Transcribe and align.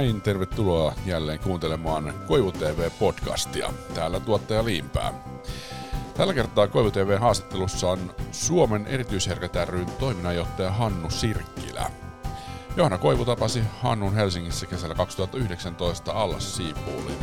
näin, 0.00 0.20
tervetuloa 0.20 0.94
jälleen 1.06 1.38
kuuntelemaan 1.38 2.14
Koivu 2.26 2.52
TV-podcastia. 2.52 3.72
Täällä 3.94 4.20
tuottaja 4.20 4.64
Liimpää. 4.64 5.12
Tällä 6.14 6.34
kertaa 6.34 6.68
Koivu 6.68 6.90
TV 6.90 7.18
haastattelussa 7.18 7.88
on 7.88 8.14
Suomen 8.32 8.86
erityisherkät 8.86 9.68
ryn 9.68 9.86
toiminnanjohtaja 9.98 10.70
Hannu 10.70 11.10
Sirkkilä. 11.10 11.90
Johanna 12.76 12.98
Koivu 12.98 13.24
tapasi 13.24 13.62
Hannun 13.82 14.14
Helsingissä 14.14 14.66
kesällä 14.66 14.94
2019 14.94 16.12
Allas 16.12 16.56
Siipuulin, 16.56 17.18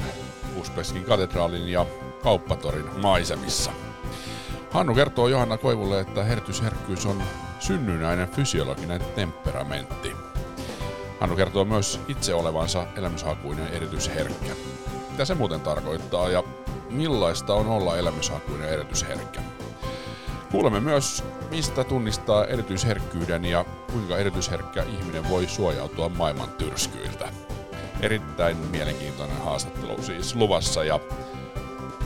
Uspeskin 0.59 1.03
katedraalin 1.03 1.69
ja 1.69 1.85
Kauppatorin 2.23 2.99
maisemissa. 3.01 3.71
Hannu 4.71 4.95
kertoo 4.95 5.27
Johanna 5.27 5.57
Koivulle, 5.57 5.99
että 5.99 6.23
hertysherkkyys 6.23 7.05
on 7.05 7.23
synnynnäinen 7.59 8.29
fysiologinen 8.29 9.01
temperamentti– 9.15 10.11
Hannu 11.19 11.35
kertoo 11.35 11.65
myös 11.65 11.99
itse 12.07 12.33
olevansa 12.33 12.87
elämyshakuinen 12.95 13.67
erityisherkkä. 13.67 14.53
Mitä 15.11 15.25
se 15.25 15.35
muuten 15.35 15.61
tarkoittaa 15.61 16.29
ja 16.29 16.43
millaista 16.89 17.53
on 17.53 17.67
olla 17.67 17.97
elämyshakuinen 17.97 18.69
erityisherkkä? 18.69 19.41
Kuulemme 20.51 20.79
myös, 20.79 21.23
mistä 21.49 21.83
tunnistaa 21.83 22.45
erityisherkkyyden 22.45 23.45
ja 23.45 23.65
kuinka 23.91 24.17
erityisherkkä 24.17 24.83
ihminen 24.83 25.29
voi 25.29 25.47
suojautua 25.47 26.09
maailman 26.09 26.49
tyrskyiltä. 26.49 27.29
Erittäin 28.01 28.57
mielenkiintoinen 28.57 29.37
haastattelu 29.37 30.01
siis 30.01 30.35
luvassa 30.35 30.83
ja 30.83 30.99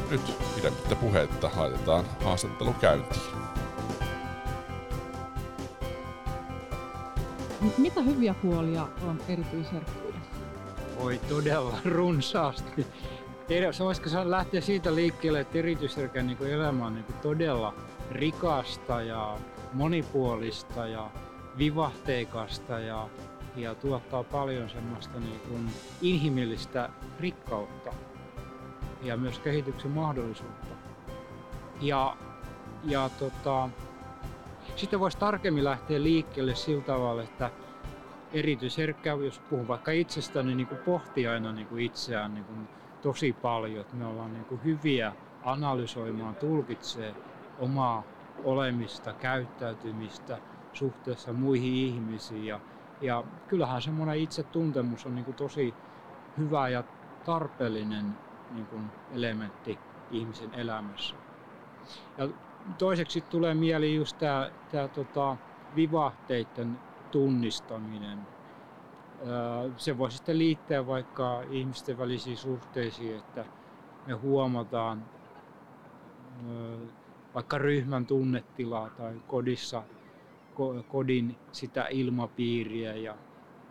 nyt 0.09 0.21
pidemmittä 0.55 0.95
puhetta 0.95 1.51
laitetaan 1.55 2.05
haastattelu 2.23 2.73
käyntiin. 2.73 3.21
Mitä 7.77 8.01
hyviä 8.01 8.33
puolia 8.33 8.87
on 9.07 9.19
erityisherkkyydessä? 9.27 10.31
Oi 10.97 11.19
todella 11.29 11.77
runsaasti. 11.95 12.87
Voisiko 13.79 14.09
se 14.09 14.29
lähteä 14.31 14.61
siitä 14.61 14.95
liikkeelle, 14.95 15.39
että 15.39 15.57
erityisherkän 15.57 16.27
niin 16.27 16.47
elämä 16.47 16.85
on 16.85 16.95
niin 16.95 17.05
todella 17.21 17.73
rikasta 18.11 19.01
ja 19.01 19.37
monipuolista 19.73 20.87
ja 20.87 21.09
vivahteikasta 21.57 22.79
ja, 22.79 23.09
ja 23.55 23.75
tuottaa 23.75 24.23
paljon 24.23 24.69
semmoista 24.69 25.19
niin 25.19 25.39
kuin 25.39 25.69
inhimillistä 26.01 26.89
rikkautta 27.19 27.93
ja 29.01 29.17
myös 29.17 29.39
kehityksen 29.39 29.91
mahdollisuutta. 29.91 30.67
Ja, 31.81 32.17
ja 32.83 33.09
tota, 33.19 33.69
sitten 34.81 34.99
voisi 34.99 35.17
tarkemmin 35.17 35.63
lähteä 35.63 36.03
liikkeelle 36.03 36.55
sillä 36.55 36.83
tavalla, 36.83 37.23
että 37.23 37.51
erityisherkkä, 38.33 39.09
jos 39.13 39.39
puhun 39.39 39.67
vaikka 39.67 39.91
itsestäni, 39.91 40.55
niin 40.55 40.67
kuin 40.67 40.81
pohtii 40.81 41.27
aina 41.27 41.51
niin 41.51 41.67
kuin 41.67 41.83
itseään 41.83 42.33
niin 42.33 42.45
kuin 42.45 42.67
tosi 43.01 43.33
paljon. 43.33 43.81
Että 43.81 43.95
me 43.95 44.05
ollaan 44.05 44.33
niin 44.33 44.45
kuin 44.45 44.63
hyviä 44.63 45.13
analysoimaan, 45.43 46.35
tulkitsee 46.35 47.15
omaa 47.59 48.03
olemista, 48.43 49.13
käyttäytymistä 49.13 50.37
suhteessa 50.73 51.33
muihin 51.33 51.73
ihmisiin. 51.73 52.45
Ja, 52.45 52.59
ja 53.01 53.23
kyllähän 53.47 53.81
semmoinen 53.81 54.17
itsetuntemus 54.17 55.05
on 55.05 55.15
niin 55.15 55.25
kuin 55.25 55.35
tosi 55.35 55.73
hyvä 56.37 56.69
ja 56.69 56.83
tarpeellinen 57.25 58.17
niin 58.51 58.65
kuin 58.65 58.83
elementti 59.11 59.79
ihmisen 60.11 60.53
elämässä. 60.53 61.15
Ja 62.17 62.29
toiseksi 62.77 63.21
tulee 63.21 63.53
mieli 63.53 63.95
just 63.95 64.17
tämä, 64.17 64.51
tämä 64.71 64.87
tota, 64.87 65.37
vivahteiden 65.75 66.79
tunnistaminen. 67.11 68.19
Se 69.77 69.97
voi 69.97 70.11
sitten 70.11 70.37
liittää 70.37 70.87
vaikka 70.87 71.41
ihmisten 71.49 71.97
välisiin 71.97 72.37
suhteisiin, 72.37 73.17
että 73.17 73.45
me 74.07 74.13
huomataan 74.13 75.05
vaikka 77.33 77.57
ryhmän 77.57 78.05
tunnetilaa 78.05 78.89
tai 78.89 79.13
kodissa 79.27 79.83
kodin 80.87 81.35
sitä 81.51 81.87
ilmapiiriä 81.89 82.95
ja, 82.95 83.15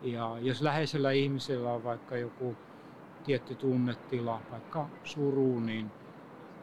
ja 0.01 0.37
jos 0.41 0.61
läheisellä 0.61 1.11
ihmisellä 1.11 1.71
on 1.71 1.83
vaikka 1.83 2.17
joku 2.17 2.55
tietty 3.23 3.55
tunnetila, 3.55 4.41
vaikka 4.51 4.89
suru, 5.03 5.59
niin 5.59 5.91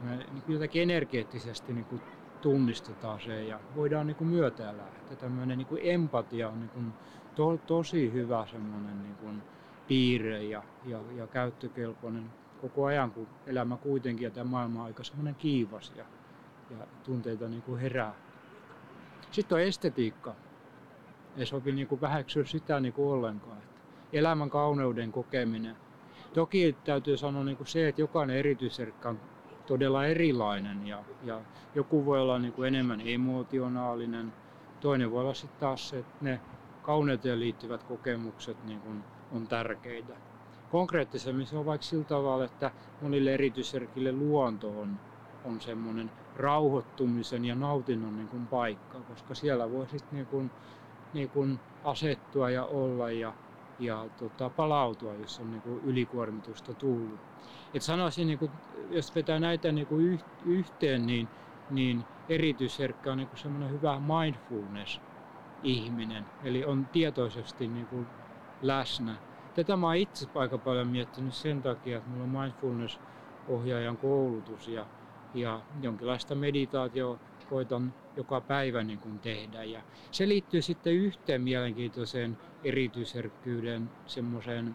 me 0.01 0.17
niin 0.17 0.43
jotenkin 0.49 0.83
energeettisesti 0.83 1.73
niin 1.73 1.85
kuin 1.85 2.03
tunnistetaan 2.39 3.21
se 3.21 3.45
ja 3.45 3.61
voidaan 3.77 4.07
niin 4.07 4.17
kuin 4.17 4.29
myötäillä. 4.29 4.83
Että 4.83 5.17
tämmöinen 5.17 5.59
niin 5.59 5.67
kuin 5.67 5.81
empatia 5.85 6.49
on 6.49 6.61
niin 6.61 6.71
kuin 6.71 6.93
to, 7.35 7.57
tosi 7.57 8.13
hyvä 8.13 8.47
semmoinen 8.51 9.03
niin 9.03 9.17
kuin 9.17 9.43
piirre 9.89 10.43
ja, 10.43 10.63
ja, 10.85 11.01
ja 11.17 11.27
käyttökelpoinen 11.27 12.31
koko 12.61 12.85
ajan, 12.85 13.11
kun 13.11 13.27
elämä 13.47 13.77
kuitenkin 13.77 14.25
ja 14.25 14.31
tämä 14.31 14.51
maailma 14.51 14.81
on 14.81 14.87
aika 14.87 15.05
semmoinen 15.05 15.35
kiivas 15.35 15.93
ja, 15.97 16.05
ja 16.71 16.87
tunteita 17.05 17.49
niin 17.49 17.63
kuin 17.63 17.81
herää. 17.81 18.15
Sitten 19.31 19.57
on 19.57 19.63
estetiikka. 19.63 20.35
Ei 21.37 21.47
sopi 21.47 21.73
niin 21.73 21.87
kuin 21.87 22.01
väheksyä 22.01 22.45
sitä 22.45 22.81
niin 22.81 22.93
kuin 22.93 23.09
ollenkaan. 23.09 23.59
Että 23.59 23.81
elämän 24.13 24.51
kauneuden 24.51 25.13
kokeminen. 25.13 25.77
Toki 26.35 26.77
täytyy 26.85 27.17
sanoa 27.17 27.45
niin 27.45 27.57
kuin 27.57 27.67
se, 27.67 27.89
että 27.89 28.01
jokainen 28.01 28.37
erityisherkkä 28.37 29.09
on 29.09 29.21
todella 29.69 30.07
erilainen 30.07 30.87
ja, 30.87 31.05
ja 31.25 31.41
joku 31.75 32.07
voi 32.07 32.21
olla 32.21 32.39
niin 32.39 32.53
kuin 32.53 32.69
enemmän 32.69 33.01
emotionaalinen, 33.05 34.33
toinen 34.81 35.11
voi 35.11 35.21
olla 35.21 35.35
sitten 35.35 35.61
taas 35.61 35.89
se, 35.89 35.99
että 35.99 36.15
ne 36.21 36.41
kauneuteen 36.83 37.41
liittyvät 37.41 37.85
kokemukset 37.85 38.57
niin 38.65 38.81
kuin 38.81 39.05
on 39.33 39.49
tärkeitä. 39.49 40.13
Konkreettisemmin 40.71 41.47
se 41.47 41.57
on 41.57 41.67
vaikka 41.67 41.87
sillä 41.87 42.05
tavalla, 42.05 42.45
että 42.45 42.71
monille 43.01 43.35
erityisherkille 43.35 44.13
luonto 44.13 44.81
on, 44.81 45.01
on 45.45 45.61
semmoinen 45.61 46.11
rauhoittumisen 46.37 47.45
ja 47.45 47.55
nautinnon 47.55 48.17
niin 48.17 48.29
kuin 48.29 48.47
paikka, 48.47 48.99
koska 49.01 49.35
siellä 49.35 49.71
voi 49.71 49.89
sitten 49.89 50.09
niin 50.17 50.27
kuin, 50.27 50.51
niin 51.13 51.31
kuin 51.31 51.61
asettua 51.85 52.51
ja 52.51 52.65
olla 52.65 53.11
ja, 53.11 53.33
ja 53.79 54.07
tota, 54.19 54.51
palautua, 54.51 55.15
jos 55.15 55.41
on 55.41 55.51
niin 55.51 55.63
kuin 55.63 55.85
ylikuormitusta 55.85 56.75
tullut. 56.75 57.21
Et 57.75 57.83
sanoisin, 57.83 58.27
niin 58.27 58.39
kuin, 58.39 58.51
jos 58.91 59.15
vetää 59.15 59.41
näitä 59.41 59.73
niin 59.73 59.87
kuin 59.87 60.21
yhteen, 60.45 61.07
niin, 61.07 61.29
niin 61.71 62.05
erityisherkkä 62.29 63.13
on 63.13 63.19
niin 63.19 63.29
kuin 63.29 63.39
semmoinen 63.39 63.71
hyvä 63.71 64.01
mindfulness-ihminen, 64.01 66.27
eli 66.45 66.65
on 66.65 66.87
tietoisesti 66.87 67.69
niin 67.69 67.87
kuin 67.87 68.07
läsnä. 68.63 69.17
Tätä 69.55 69.77
mä 69.77 69.87
oon 69.87 69.97
itse 69.97 70.27
aika 70.35 70.59
paljon 70.59 70.89
miettinyt 70.89 71.35
sen 71.35 71.63
takia, 71.63 71.99
että 71.99 72.11
mulla 72.11 72.25
on 72.25 72.31
mindfulness-ohjaajan 72.31 73.99
koulutus 73.99 74.69
ja, 74.69 74.87
ja 75.35 75.63
jonkinlaista 75.83 76.35
meditaatio 76.35 77.19
koitan 77.49 77.95
joka 78.17 78.41
päivä 78.41 78.85
niin 78.85 78.99
kuin 78.99 79.19
tehdä. 79.19 79.65
Ja 79.65 79.81
se 80.11 80.29
liittyy 80.29 80.63
sitten 80.63 80.93
yhteen 80.93 81.43
mielenkiintoiseen 81.43 82.39
erityisherkkyyden 82.65 83.91
semmoiseen 84.07 84.75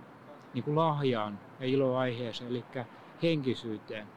niin 0.54 0.64
kuin 0.64 0.76
lahjaan 0.76 1.40
ja 1.60 1.66
iloaiheeseen, 1.66 2.50
eli 2.50 2.66
henkisyyteen. 3.24 4.08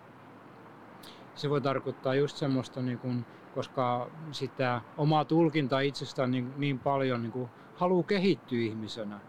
Se 1.34 1.50
voi 1.50 1.60
tarkoittaa 1.60 2.14
just 2.14 2.36
semmoista, 2.36 2.82
niin 2.82 2.98
kuin, 2.98 3.26
koska 3.54 4.10
sitä 4.30 4.80
omaa 4.96 5.24
tulkintaa 5.24 5.80
itsestään 5.80 6.30
niin, 6.30 6.52
niin 6.56 6.78
paljon 6.78 7.22
niin 7.22 7.32
kuin, 7.32 7.48
haluaa 7.76 8.02
kehittyä 8.02 8.58
ihmisenä, 8.58 9.20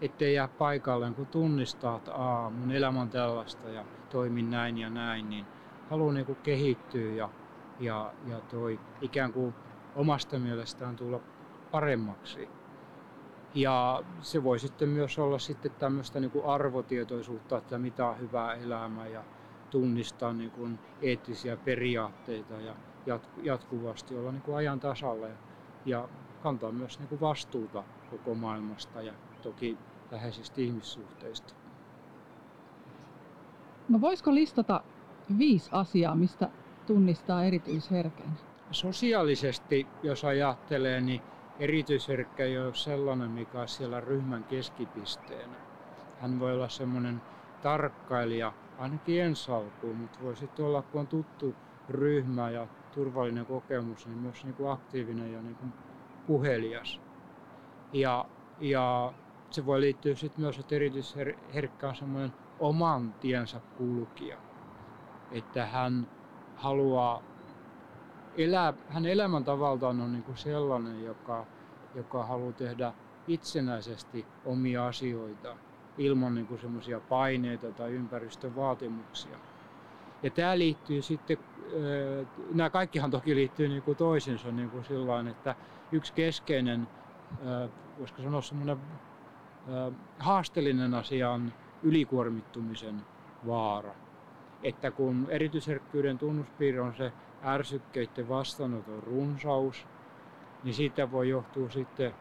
ettei 0.00 0.34
jää 0.34 0.48
paikalleen, 0.48 1.14
kun 1.14 1.26
tunnistaa, 1.26 1.96
että 1.96 2.14
Aa, 2.14 2.50
mun 2.50 2.70
elämä 2.70 3.00
on 3.00 3.10
tällaista 3.10 3.68
ja 3.68 3.84
toimin 4.10 4.50
näin 4.50 4.78
ja 4.78 4.90
näin, 4.90 5.30
niin 5.30 5.46
haluaa 5.90 6.12
niin 6.12 6.26
kuin, 6.26 6.38
kehittyä 6.42 7.12
ja, 7.12 7.28
ja, 7.80 8.12
ja 8.26 8.40
toi 8.40 8.80
ikään 9.00 9.32
kuin 9.32 9.54
omasta 9.96 10.38
mielestään 10.38 10.96
tulla 10.96 11.20
paremmaksi. 11.70 12.48
Ja 13.54 14.02
se 14.20 14.44
voi 14.44 14.58
sitten 14.58 14.88
myös 14.88 15.18
olla 15.18 15.38
sitten 15.38 15.70
tämmöistä 15.70 16.20
niin 16.20 16.30
kuin 16.30 16.44
arvotietoisuutta, 16.44 17.58
että 17.58 17.78
mitä 17.78 18.06
on 18.06 18.18
hyvää 18.20 18.54
elämää 18.54 19.06
ja 19.06 19.24
tunnistaa 19.70 20.32
niin 20.32 20.50
kuin 20.50 20.78
eettisiä 21.02 21.56
periaatteita 21.56 22.54
ja 22.54 22.74
jatkuvasti 23.42 24.16
olla 24.16 24.32
niin 24.32 24.42
kuin 24.42 24.56
ajan 24.56 24.80
tasalla 24.80 25.26
ja, 25.26 25.36
ja 25.86 26.08
kantaa 26.42 26.72
myös 26.72 26.98
niin 26.98 27.08
kuin 27.08 27.20
vastuuta 27.20 27.84
koko 28.10 28.34
maailmasta 28.34 29.02
ja 29.02 29.12
toki 29.42 29.78
läheisistä 30.10 30.60
ihmissuhteista. 30.60 31.54
No 33.88 34.00
voisiko 34.00 34.34
listata 34.34 34.80
viisi 35.38 35.68
asiaa, 35.72 36.14
mistä 36.14 36.48
tunnistaa 36.86 37.44
erityisherkän? 37.44 38.38
Sosiaalisesti, 38.70 39.86
jos 40.02 40.24
ajattelee, 40.24 41.00
niin 41.00 41.20
erityisherkkä 41.58 42.44
ei 42.44 42.58
ole 42.58 42.74
sellainen, 42.74 43.30
mikä 43.30 43.60
on 43.60 43.68
siellä 43.68 44.00
ryhmän 44.00 44.44
keskipisteenä. 44.44 45.56
Hän 46.20 46.40
voi 46.40 46.52
olla 46.52 46.68
semmoinen 46.68 47.22
tarkkailija, 47.62 48.52
ainakin 48.78 49.22
ensi 49.22 49.50
alkuun, 49.50 49.96
mutta 49.96 50.18
voi 50.22 50.36
sitten 50.36 50.64
olla, 50.64 50.82
kun 50.82 51.00
on 51.00 51.06
tuttu 51.06 51.54
ryhmä 51.88 52.50
ja 52.50 52.66
turvallinen 52.94 53.46
kokemus, 53.46 54.06
niin 54.06 54.18
myös 54.18 54.44
niin 54.44 54.54
kuin 54.54 54.70
aktiivinen 54.70 55.32
ja 55.32 55.42
niin 55.42 55.56
kuin 55.56 55.72
puhelias. 56.26 57.00
Ja, 57.92 58.24
ja 58.60 59.12
se 59.50 59.66
voi 59.66 59.80
liittyä 59.80 60.14
sitten 60.14 60.40
myös, 60.40 60.58
että 60.58 60.74
erityisherkkä 60.74 61.88
on 61.88 61.96
semmoinen 61.96 62.32
oman 62.58 63.14
tiensä 63.14 63.60
kulkija. 63.78 64.38
Että 65.32 65.66
hän 65.66 66.06
haluaa 66.60 67.22
elää, 68.36 68.74
hän 68.88 69.06
elämäntavaltaan 69.06 70.00
on 70.00 70.12
niin 70.12 70.22
kuin 70.22 70.36
sellainen, 70.36 71.04
joka, 71.04 71.46
joka 71.94 72.24
haluaa 72.24 72.52
tehdä 72.52 72.92
itsenäisesti 73.28 74.26
omia 74.44 74.86
asioita 74.86 75.56
ilman 75.98 76.34
niin 76.34 76.58
semmoisia 76.60 77.00
paineita 77.00 77.72
tai 77.72 77.90
ympäristövaatimuksia. 77.92 79.36
Ja 80.22 80.30
tämä 80.30 80.58
liittyy 80.58 81.02
sitten, 81.02 81.38
nämä 82.54 82.70
kaikkihan 82.70 83.10
toki 83.10 83.34
liittyy 83.34 83.68
niin 83.68 83.82
kuin 83.82 83.96
toisinsa 83.96 84.52
niin 84.52 84.70
kuin 84.70 84.84
sillain, 84.84 85.28
että 85.28 85.54
yksi 85.92 86.12
keskeinen, 86.12 86.88
voisiko 87.98 88.22
sanoa 88.22 88.42
semmoinen 88.42 88.78
haasteellinen 90.18 90.94
asia 90.94 91.30
on 91.30 91.52
ylikuormittumisen 91.82 93.02
vaara. 93.46 93.94
Että 94.62 94.90
kun 94.90 95.26
erityisherkkyyden 95.30 96.18
tunnuspiirre 96.18 96.80
on 96.80 96.94
se 96.94 97.12
ärsykkeiden 97.44 98.28
vastaanoton 98.28 99.02
runsaus, 99.02 99.86
niin 100.64 100.74
siitä 100.74 101.12
voi 101.12 101.28
johtua 101.28 101.70
sitten, 101.70 102.14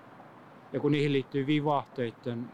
ja 0.73 0.79
kun 0.79 0.91
niihin 0.91 1.13
liittyy 1.13 1.47
vivahteiden 1.47 2.51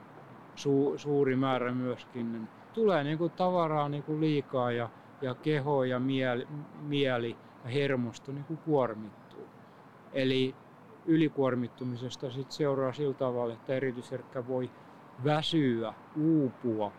su, 0.56 0.94
suuri 0.98 1.36
määrä 1.36 1.74
myöskin, 1.74 2.32
niin 2.32 2.48
tulee 2.74 3.04
niin 3.04 3.18
kuin 3.18 3.32
tavaraa 3.32 3.90
niin 3.90 4.04
kuin 4.04 4.22
liikaa 4.22 4.72
ja, 4.72 4.90
ja 5.22 5.36
keho 5.36 5.84
ja 5.84 6.00
mieli, 6.00 6.48
mieli 6.82 7.38
ja 7.64 7.70
hermosto 7.70 8.32
niin 8.32 8.46
kuin 8.46 8.58
kuormittuu. 8.58 9.48
Eli 10.14 10.56
ylikuormittumisesta 11.06 12.32
sit 12.32 12.52
seuraa 12.52 12.94
sillä 12.94 13.14
tavalla, 13.14 13.54
että 13.54 13.74
erityisherkkä 13.74 14.48
voi 14.48 14.70
väsyä, 15.24 15.94
uupua 16.22 16.92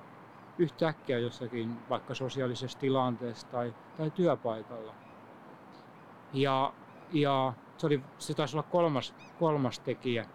yhtäkkiä 0.58 1.18
jossakin 1.18 1.78
vaikka 1.88 2.14
sosiaalisessa 2.14 2.78
tilanteessa 2.78 3.46
tai, 3.46 3.74
tai 3.96 4.10
työpaikalla. 4.10 4.94
Ja, 6.32 6.72
ja 7.12 7.52
se, 7.76 7.86
oli, 7.86 8.02
se 8.18 8.34
taisi 8.34 8.56
olla 8.56 8.68
kolmas, 8.70 9.14
kolmas 9.38 9.78
tekijä. 9.80 10.26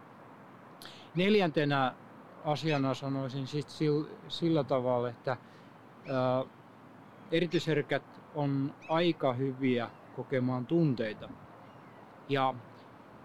Neljäntenä 1.15 1.93
asiana 2.45 2.93
sanoisin 2.93 3.47
sit 3.47 3.69
sillä, 3.69 4.09
sillä 4.27 4.63
tavalla, 4.63 5.09
että 5.09 5.31
ää, 5.31 6.43
erityisherkät 7.31 8.21
on 8.35 8.73
aika 8.89 9.33
hyviä 9.33 9.89
kokemaan 10.15 10.65
tunteita. 10.65 11.29
Ja 12.29 12.53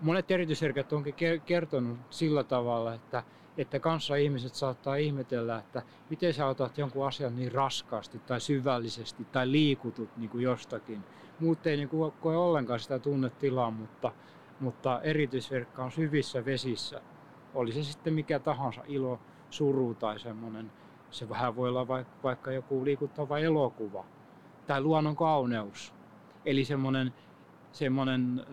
monet 0.00 0.30
erityisherkät 0.30 0.92
onkin 0.92 1.14
kertonut 1.46 1.98
sillä 2.10 2.44
tavalla, 2.44 2.94
että, 2.94 3.22
että 3.58 3.78
kanssa 3.78 4.16
ihmiset 4.16 4.54
saattaa 4.54 4.96
ihmetellä, 4.96 5.58
että 5.58 5.82
miten 6.10 6.34
sä 6.34 6.46
otat 6.46 6.78
jonkun 6.78 7.06
asian 7.06 7.36
niin 7.36 7.52
raskaasti 7.52 8.18
tai 8.18 8.40
syvällisesti 8.40 9.24
tai 9.24 9.50
liikutut 9.50 10.16
niin 10.16 10.30
kuin 10.30 10.44
jostakin. 10.44 11.04
Muut 11.40 11.66
ei 11.66 11.76
niin 11.76 11.88
kuin 11.88 12.12
koe 12.12 12.36
ollenkaan 12.36 12.80
sitä 12.80 12.98
tunnetilaa, 12.98 13.70
mutta, 13.70 14.12
mutta 14.60 15.00
erityisherkkä 15.02 15.82
on 15.82 15.90
syvissä 15.92 16.44
vesissä. 16.44 17.00
Oli 17.54 17.72
se 17.72 17.82
sitten 17.82 18.14
mikä 18.14 18.38
tahansa 18.38 18.82
ilo, 18.86 19.18
suru 19.50 19.94
tai 19.94 20.18
semmoinen, 20.18 20.72
se 21.10 21.28
vähän 21.28 21.56
voi 21.56 21.68
olla 21.68 21.88
vaikka, 21.88 22.16
vaikka 22.22 22.52
joku 22.52 22.84
liikuttava 22.84 23.38
elokuva 23.38 24.04
tai 24.66 24.80
luonnon 24.80 25.16
kauneus. 25.16 25.94
Eli 26.44 26.64
semmoinen, 26.64 27.14
semmoinen 27.72 28.46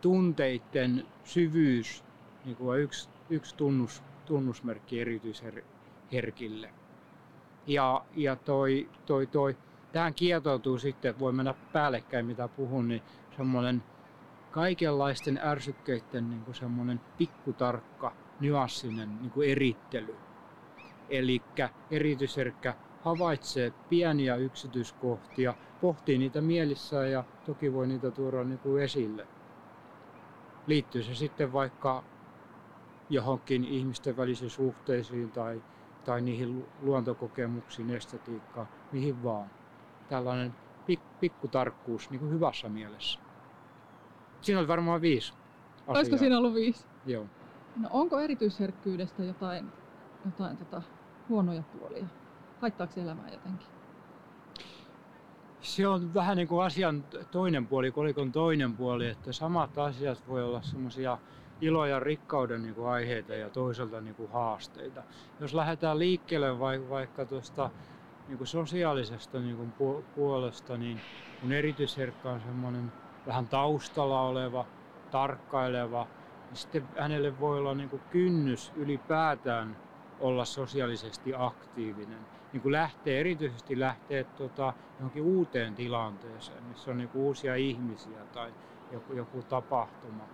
tunteiden 0.00 1.06
syvyys 1.24 2.04
niin 2.44 2.56
kuin 2.56 2.80
yksi, 2.80 3.08
yksi 3.30 3.56
tunnus, 3.56 4.02
tunnusmerkki 4.26 5.00
erityisherkille. 5.00 6.70
Ja, 7.66 8.04
ja 8.16 8.36
toi, 8.36 8.88
toi, 9.06 9.26
toi, 9.26 9.56
tähän 9.92 10.14
kietoutuu 10.14 10.78
sitten, 10.78 11.10
että 11.10 11.20
voi 11.20 11.32
mennä 11.32 11.54
päällekkäin 11.72 12.26
mitä 12.26 12.48
puhun, 12.48 12.88
niin 12.88 13.02
semmoinen 13.36 13.82
kaikenlaisten 14.50 15.40
ärsykkeiden 15.44 16.30
niin 16.30 16.44
kuin 16.44 16.54
semmoinen 16.54 17.00
pikkutarkka, 17.18 18.12
nyanssinen 18.40 19.18
niin 19.20 19.30
kuin 19.30 19.50
erittely. 19.50 20.16
Eli 21.08 21.42
erityisherkkä 21.90 22.74
havaitsee 23.00 23.72
pieniä 23.88 24.36
yksityiskohtia, 24.36 25.54
pohtii 25.80 26.18
niitä 26.18 26.40
mielissään 26.40 27.10
ja 27.12 27.24
toki 27.46 27.72
voi 27.72 27.86
niitä 27.86 28.10
tuoda 28.10 28.44
niin 28.44 28.58
kuin 28.58 28.82
esille 28.82 29.26
liittyy 30.70 31.02
se 31.02 31.14
sitten 31.14 31.52
vaikka 31.52 32.04
johonkin 33.10 33.64
ihmisten 33.64 34.16
välisiin 34.16 34.50
suhteisiin 34.50 35.30
tai, 35.30 35.62
tai 36.04 36.20
niihin 36.20 36.64
luontokokemuksiin, 36.82 37.90
estetiikkaan, 37.90 38.68
mihin 38.92 39.22
vaan. 39.22 39.50
Tällainen 40.08 40.54
pik, 40.86 41.00
pikkutarkkuus 41.20 42.10
niin 42.10 42.20
kuin 42.20 42.32
hyvässä 42.32 42.68
mielessä. 42.68 43.20
Siinä 44.40 44.60
oli 44.60 44.68
varmaan 44.68 45.00
viisi 45.00 45.32
asiaa. 45.32 45.96
Olisiko 45.96 46.16
siinä 46.16 46.38
ollut 46.38 46.54
viisi? 46.54 46.86
Joo. 47.06 47.26
No 47.76 47.88
onko 47.92 48.20
erityisherkkyydestä 48.20 49.24
jotain, 49.24 49.72
jotain 50.24 50.56
tota, 50.56 50.82
huonoja 51.28 51.62
puolia? 51.62 52.06
Haittaako 52.60 52.92
se 52.92 53.00
elämää 53.00 53.30
jotenkin? 53.30 53.66
se 55.60 55.88
on 55.88 56.14
vähän 56.14 56.36
niin 56.36 56.48
kuin 56.48 56.64
asian 56.64 57.04
toinen 57.30 57.66
puoli, 57.66 57.90
kolikon 57.90 58.32
toinen 58.32 58.76
puoli, 58.76 59.08
että 59.08 59.32
samat 59.32 59.78
asiat 59.78 60.28
voi 60.28 60.42
olla 60.42 60.62
semmoisia 60.62 61.18
ilo- 61.60 61.86
ja 61.86 62.00
rikkauden 62.00 62.62
niin 62.62 62.74
kuin 62.74 62.88
aiheita 62.88 63.34
ja 63.34 63.50
toisaalta 63.50 64.00
niin 64.00 64.14
kuin 64.16 64.32
haasteita. 64.32 65.04
Jos 65.38 65.54
lähdetään 65.54 65.98
liikkeelle 65.98 66.58
vaikka, 66.88 67.26
tuosta 67.26 67.70
niin 68.26 68.38
kuin 68.38 68.48
sosiaalisesta 68.48 69.40
niin 69.40 69.56
kuin 69.56 69.74
puolesta, 70.14 70.78
niin 70.78 71.04
kun 71.40 71.52
erityisherkka 71.52 72.32
on 72.32 72.40
semmoinen 72.40 72.92
vähän 73.26 73.48
taustalla 73.48 74.22
oleva, 74.22 74.66
tarkkaileva, 75.10 76.08
niin 76.48 76.56
sitten 76.56 76.88
hänelle 76.98 77.38
voi 77.38 77.58
olla 77.58 77.74
niin 77.74 77.90
kuin 77.90 78.02
kynnys 78.10 78.72
ylipäätään 78.74 79.78
olla 80.18 80.44
sosiaalisesti 80.44 81.32
aktiivinen 81.36 82.28
niin 82.52 82.62
kuin 82.62 82.72
lähtee, 82.72 83.20
erityisesti 83.20 83.80
lähtee 83.80 84.24
tota, 84.24 84.74
johonkin 84.98 85.22
uuteen 85.22 85.74
tilanteeseen, 85.74 86.64
missä 86.64 86.90
on 86.90 86.96
niin 86.98 87.10
kuin 87.10 87.22
uusia 87.22 87.56
ihmisiä 87.56 88.26
tai 88.32 88.54
joku, 88.90 89.12
joku 89.12 89.42
tapahtuma. 89.42 90.28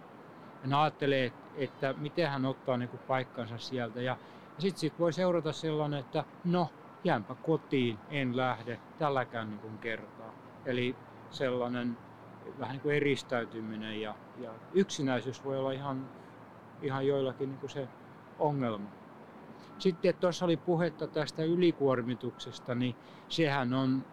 Ja 0.71 0.83
ajattelee, 0.83 1.33
että 1.57 1.95
miten 1.99 2.31
hän 2.31 2.45
ottaa 2.45 2.77
niin 2.77 2.89
kuin 2.89 3.01
paikkansa 3.09 3.59
sieltä. 3.59 4.03
Ja, 4.03 4.17
ja 4.57 4.63
sitten 4.63 4.81
sit 4.81 4.99
voi 4.99 5.13
seurata 5.13 5.53
sellainen, 5.53 6.01
että 6.01 6.25
no, 6.45 6.71
jäänpä 7.05 7.35
kotiin, 7.35 7.99
en 8.11 8.37
lähde 8.37 8.81
tälläkään 8.99 9.49
niin 9.49 9.61
kuin 9.61 9.79
kertaa. 9.79 10.33
Eli 10.67 10.97
sellainen 11.31 11.99
vähän 12.59 12.73
niin 12.73 12.81
kuin 12.83 12.95
eristäytyminen 12.95 14.01
ja, 14.01 14.15
ja 14.39 14.51
yksinäisyys 14.75 15.45
voi 15.45 15.59
olla 15.59 15.73
ihan, 15.73 16.09
ihan 16.83 17.07
joillakin 17.07 17.49
niin 17.49 17.61
kuin 17.61 17.71
se 17.71 17.89
ongelma. 18.39 18.89
Sitten 19.79 20.15
tuossa 20.15 20.45
oli 20.45 20.57
puhetta 20.57 21.07
tästä 21.07 21.45
ylikuormituksesta, 21.45 22.75
niin 22.75 22.97
sehän 23.29 23.75
on 23.75 24.05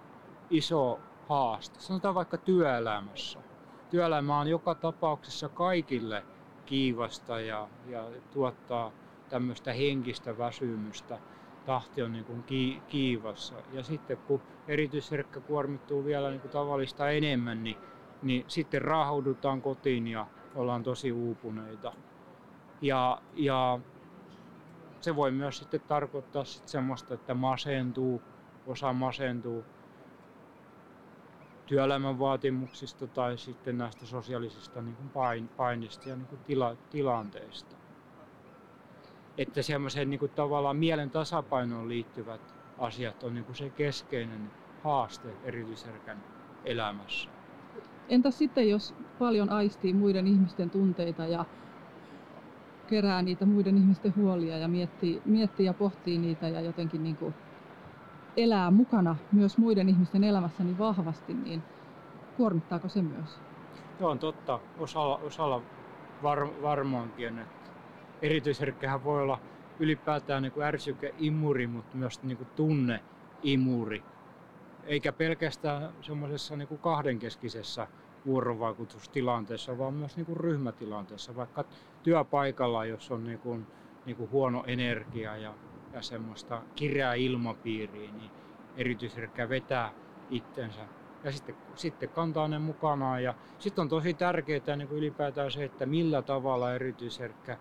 iso 0.49 0.99
haaste. 1.29 1.79
Sanotaan 1.79 2.15
vaikka 2.15 2.37
työelämässä. 2.37 3.39
Työelämä 3.89 4.39
on 4.39 4.47
joka 4.47 4.75
tapauksessa 4.75 5.49
kaikille 5.49 6.23
kiivasta 6.65 7.39
ja, 7.39 7.67
ja 7.87 8.11
tuottaa 8.33 8.91
tämmöistä 9.29 9.73
henkistä 9.73 10.37
väsymystä. 10.37 11.19
Tahti 11.65 12.01
on 12.01 12.13
niin 12.13 12.25
kuin 12.25 12.43
kiivassa. 12.87 13.55
Ja 13.71 13.83
sitten 13.83 14.17
kun 14.17 14.41
erityisherkkä 14.67 15.39
kuormittuu 15.39 16.05
vielä 16.05 16.29
niin 16.29 16.41
kuin 16.41 16.51
tavallista 16.51 17.09
enemmän, 17.09 17.63
niin, 17.63 17.77
niin 18.21 18.45
sitten 18.47 18.81
raahaudutaan 18.81 19.61
kotiin 19.61 20.07
ja 20.07 20.27
ollaan 20.55 20.83
tosi 20.83 21.11
uupuneita. 21.11 21.93
Ja, 22.81 23.21
ja 23.33 23.79
se 25.01 25.15
voi 25.15 25.31
myös 25.31 25.57
sitten 25.57 25.81
tarkoittaa 25.87 26.43
sit 26.43 26.67
semmoista, 26.67 27.13
että 27.13 27.33
masentuu, 27.33 28.21
osa 28.65 28.93
masentuu 28.93 29.65
työelämän 31.65 32.19
vaatimuksista 32.19 33.07
tai 33.07 33.37
sitten 33.37 33.77
näistä 33.77 34.05
sosiaalisista 34.05 34.81
niin 34.81 34.95
kuin 34.95 35.09
pain, 35.09 35.47
painista 35.47 36.09
ja 36.09 36.15
niin 36.15 36.27
kuin 36.27 36.41
tila, 36.41 36.75
tilanteista. 36.89 37.75
Että 39.37 39.61
semmoiseen 39.61 40.09
niin 40.09 40.31
tavallaan 40.35 40.77
mielen 40.77 41.09
tasapainoon 41.09 41.89
liittyvät 41.89 42.55
asiat 42.77 43.23
on 43.23 43.33
niin 43.33 43.45
kuin 43.45 43.55
se 43.55 43.69
keskeinen 43.69 44.51
haaste 44.83 45.29
erityisherkän 45.43 46.23
elämässä. 46.65 47.29
Entä 48.09 48.31
sitten, 48.31 48.69
jos 48.69 48.95
paljon 49.19 49.49
aistii 49.49 49.93
muiden 49.93 50.27
ihmisten 50.27 50.69
tunteita 50.69 51.25
ja 51.25 51.45
kerää 52.87 53.21
niitä 53.21 53.45
muiden 53.45 53.77
ihmisten 53.77 54.15
huolia 54.15 54.57
ja 54.57 54.67
miettii, 54.67 55.21
miettii 55.25 55.65
ja 55.65 55.73
pohtii 55.73 56.17
niitä 56.17 56.47
ja 56.47 56.61
jotenkin 56.61 57.03
niin 57.03 57.17
kuin 57.17 57.33
elää 58.37 58.71
mukana 58.71 59.15
myös 59.31 59.57
muiden 59.57 59.89
ihmisten 59.89 60.23
elämässä 60.23 60.63
niin 60.63 60.77
vahvasti, 60.77 61.33
niin 61.33 61.63
kuormittaako 62.37 62.89
se 62.89 63.01
myös? 63.01 63.41
Joo, 63.99 64.11
on 64.11 64.19
totta. 64.19 64.59
Osalla, 64.77 65.17
osalla 65.17 65.61
var, 66.23 66.61
varmaankin. 66.61 67.39
Että 67.39 67.71
erityisherkkähän 68.21 69.03
voi 69.03 69.21
olla 69.21 69.39
ylipäätään 69.79 70.43
niin 70.43 70.63
ärsykeimuri, 70.63 71.67
mutta 71.67 71.97
myös 71.97 72.23
niin 72.23 72.37
kuin 72.37 72.49
tunneimuri. 72.55 74.03
Eikä 74.83 75.13
pelkästään 75.13 75.93
semmoisessa 76.01 76.55
niin 76.55 76.79
kahdenkeskisessä 76.81 77.87
vuorovaikutustilanteessa, 78.25 79.77
vaan 79.77 79.93
myös 79.93 80.17
niin 80.17 80.25
kuin 80.25 80.37
ryhmätilanteessa, 80.37 81.35
vaikka 81.35 81.65
työpaikalla, 82.03 82.85
jos 82.85 83.11
on 83.11 83.23
niin 83.23 83.39
kuin, 83.39 83.67
niin 84.05 84.17
kuin 84.17 84.31
huono 84.31 84.63
energia 84.67 85.37
ja, 85.37 85.53
ja 85.93 86.01
semmoista 86.01 86.61
kireää 86.75 87.13
ilmapiiriä, 87.13 88.11
niin 88.11 88.31
erityisherkkä 88.75 89.49
vetää 89.49 89.91
itsensä 90.29 90.87
ja 91.23 91.31
sitten, 91.31 91.55
sitten 91.75 92.09
kantaa 92.09 92.47
ne 92.47 92.59
mukanaan. 92.59 93.23
Ja 93.23 93.33
sitten 93.59 93.81
on 93.81 93.89
tosi 93.89 94.13
tärkeää 94.13 94.75
niin 94.77 94.87
kuin 94.87 94.97
ylipäätään 94.97 95.51
se, 95.51 95.63
että 95.63 95.85
millä 95.85 96.21
tavalla 96.21 96.75
erityisherkkä 96.75 97.57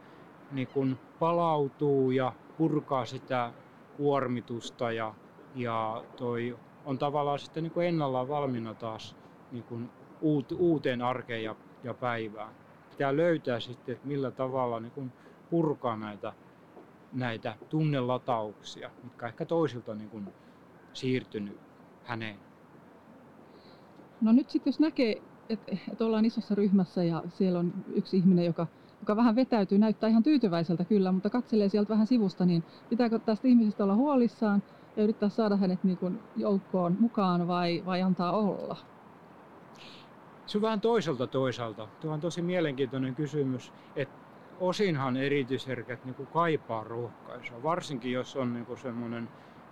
niin 0.51 0.69
kuin 0.69 0.97
palautuu 1.19 2.11
ja 2.11 2.33
purkaa 2.57 3.05
sitä 3.05 3.53
kuormitusta 3.97 4.93
ja, 4.93 5.15
ja 5.55 6.05
toi 6.17 6.59
on 6.85 6.99
tavallaan 6.99 7.39
sitten 7.39 7.63
niin 7.63 7.73
kuin 7.73 7.87
ennallaan 7.87 8.29
valmiina 8.29 8.75
taas 8.75 9.17
niin 9.51 9.65
kuin 9.65 9.91
uuteen 10.59 11.03
arkeen 11.03 11.45
ja, 11.45 11.57
ja 11.83 11.95
päivään. 11.95 12.55
Pitää 12.91 13.17
löytää 13.17 13.61
sitten, 13.61 13.93
että 13.93 14.07
millä 14.07 14.31
tavalla 14.31 14.81
niin 14.81 14.93
kuin 14.93 15.13
purkaa 15.51 15.97
näitä, 15.97 16.33
näitä 17.13 17.55
tunnelatauksia, 17.69 18.91
mitkä 19.03 19.27
ehkä 19.27 19.45
toisilta 19.45 19.95
niin 19.95 20.11
kuin 20.11 20.29
siirtynyt 20.93 21.61
häneen. 22.05 22.39
No 24.21 24.33
nyt 24.33 24.51
sitten 24.51 24.71
jos 24.71 24.81
näkee, 24.81 25.23
että 25.49 25.77
et 25.93 26.01
ollaan 26.01 26.25
isossa 26.25 26.55
ryhmässä 26.55 27.05
ja 27.05 27.23
siellä 27.29 27.59
on 27.59 27.73
yksi 27.95 28.17
ihminen, 28.17 28.45
joka, 28.45 28.67
joka 29.01 29.17
vähän 29.17 29.37
vetäytyy, 29.37 29.79
näyttää 29.79 30.11
ihan 30.11 30.23
tyytyväiseltä 30.23 30.85
kyllä, 30.85 31.13
mutta 31.13 31.31
katselee 31.31 31.69
sieltä 31.69 31.89
vähän 31.89 32.07
sivusta, 32.07 32.45
niin 32.47 32.65
pitääkö 32.89 33.19
tästä 33.19 33.49
ihmisestä 33.49 33.85
olla 33.85 33.95
huolissaan 33.95 34.63
ja 34.97 35.03
yrittää 35.03 35.29
saada 35.29 35.57
hänet 35.57 35.85
niin 35.85 35.97
kuin 35.97 36.19
joukkoon 36.37 36.97
mukaan 37.01 37.49
vai, 37.49 37.83
vai 37.87 38.03
antaa 38.03 38.33
olla? 38.33 38.77
Se 40.47 40.59
on 40.59 40.63
vähän 40.63 40.81
toiselta 40.81 41.27
toisaalta. 41.27 41.89
Tuo 42.01 42.13
on 42.13 42.21
tosi 42.21 42.43
mielenkiintoinen 42.43 43.15
kysymys, 43.15 43.73
että 43.97 44.22
osinhan 44.63 45.17
erityisherkät 45.17 46.05
niin 46.05 46.15
kuin 46.15 46.27
kaipaa 46.27 46.85
rohkaisua, 46.85 47.63
varsinkin 47.63 48.13
jos 48.13 48.37
on 48.37 48.55
niin 48.55 48.79
semmoinen 48.79 49.29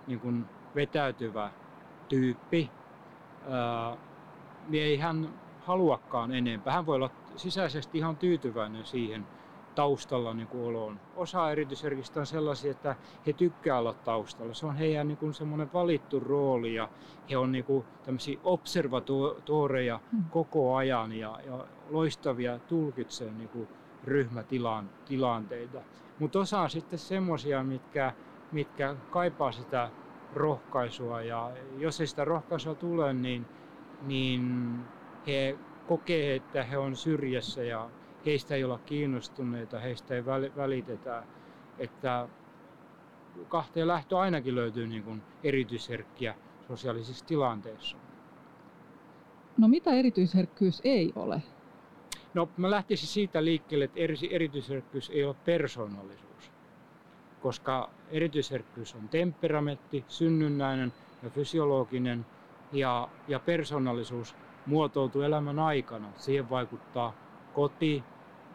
niin 0.07 0.45
vetäytyvä 0.75 1.51
tyyppi, 2.09 2.71
ää, 3.49 3.97
niin 4.67 4.83
ei 4.83 4.97
hän 4.97 5.33
haluakaan 5.59 6.31
enempää. 6.31 6.73
Hän 6.73 6.85
voi 6.85 6.95
olla 6.95 7.09
sisäisesti 7.35 7.97
ihan 7.97 8.17
tyytyväinen 8.17 8.85
siihen 8.85 9.27
taustalla 9.75 10.33
niin 10.33 10.47
kuin 10.47 10.63
oloon. 10.63 10.99
Osa 11.15 11.51
erityisherkistä 11.51 12.19
on 12.19 12.25
sellaisia, 12.25 12.71
että 12.71 12.95
he 13.27 13.33
tykkää 13.33 13.79
olla 13.79 13.93
taustalla. 13.93 14.53
Se 14.53 14.65
on 14.65 14.75
heidän 14.75 15.07
niin 15.07 15.17
kuin 15.17 15.33
semmoinen 15.33 15.73
valittu 15.73 16.19
rooli 16.19 16.75
ja 16.75 16.89
he 17.29 17.37
on 17.37 17.51
niin 17.51 17.63
kuin 17.63 17.85
tämmöisiä 18.03 18.39
observatoreja 18.43 19.99
hmm. 20.11 20.23
koko 20.29 20.75
ajan 20.75 21.11
ja, 21.11 21.39
ja 21.45 21.65
loistavia 21.89 22.59
tulkitsee 22.59 23.31
niin 23.31 23.49
kuin 23.49 23.67
ryhmätilanteita. 24.03 25.83
Mutta 26.19 26.39
osa 26.39 26.61
on 26.61 26.69
sitten 26.69 26.99
semmoisia, 26.99 27.63
mitkä, 27.63 28.13
mitkä 28.51 28.97
kaipaa 29.09 29.51
sitä 29.51 29.91
rohkaisua 30.31 31.21
ja 31.21 31.51
jos 31.77 32.01
ei 32.01 32.07
sitä 32.07 32.25
rohkaisua 32.25 32.75
tule, 32.75 33.13
niin, 33.13 33.47
niin 34.01 34.41
he 35.27 35.59
kokee, 35.85 36.35
että 36.35 36.63
he 36.63 36.77
on 36.77 36.95
syrjässä 36.95 37.63
ja 37.63 37.91
heistä 38.25 38.55
ei 38.55 38.63
olla 38.63 38.79
kiinnostuneita, 38.85 39.79
heistä 39.79 40.15
ei 40.15 40.25
välitetä. 40.55 41.27
Että 41.77 42.29
kahteen 43.47 43.87
lähtö 43.87 44.19
ainakin 44.19 44.55
löytyy 44.55 44.87
niin 44.87 45.03
kuin 45.03 45.23
erityisherkkiä 45.43 46.35
sosiaalisissa 46.67 47.25
tilanteissa. 47.25 47.97
No 49.57 49.67
mitä 49.67 49.91
erityisherkkyys 49.93 50.81
ei 50.83 51.11
ole? 51.15 51.41
No 52.33 52.53
mä 52.57 52.71
lähtisin 52.71 53.07
siitä 53.07 53.45
liikkeelle, 53.45 53.85
että 53.85 53.99
erityisherkkyys 54.29 55.09
ei 55.09 55.23
ole 55.23 55.35
persoonallisuus. 55.45 56.51
Koska 57.39 57.93
erityisherkkyys 58.07 58.95
on 58.95 59.09
temperamentti, 59.09 60.05
synnynnäinen 60.07 60.93
ja 61.21 61.29
fysiologinen 61.29 62.25
ja, 62.71 63.09
ja 63.27 63.39
persoonallisuus 63.39 64.35
muotoutuu 64.65 65.21
elämän 65.21 65.59
aikana. 65.59 66.13
Siihen 66.15 66.49
vaikuttaa 66.49 67.13
koti, 67.51 68.05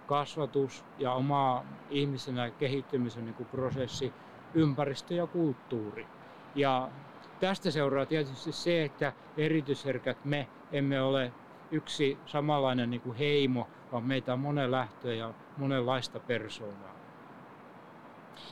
kasvatus 0.07 0.87
ja 0.99 1.13
oma 1.13 1.67
ihmisenä 1.89 2.51
kehittymisen 2.51 3.25
niin 3.25 3.35
kuin 3.35 3.49
prosessi, 3.49 4.15
ympäristö 4.55 5.15
ja 5.15 5.27
kulttuuri. 5.27 6.09
Ja 6.55 6.93
tästä 7.39 7.71
seuraa 7.71 8.07
tietysti 8.07 8.53
se, 8.53 8.85
että 8.85 9.13
erityisherkät 9.37 10.19
me 10.25 10.51
emme 10.71 11.03
ole 11.03 11.35
yksi 11.71 12.19
samanlainen 12.27 12.91
niin 12.91 13.01
kuin 13.01 13.19
heimo, 13.19 13.69
vaan 13.93 14.05
meitä 14.05 14.33
on 14.33 14.41
monen 14.41 14.71
lähtöä 14.71 15.15
ja 15.15 15.35
monenlaista 15.57 16.21
persoonaa. 16.21 16.97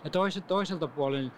Ja 0.04 0.10
toiselta, 0.10 0.48
toiselta 0.48 0.88
puolen 0.88 1.32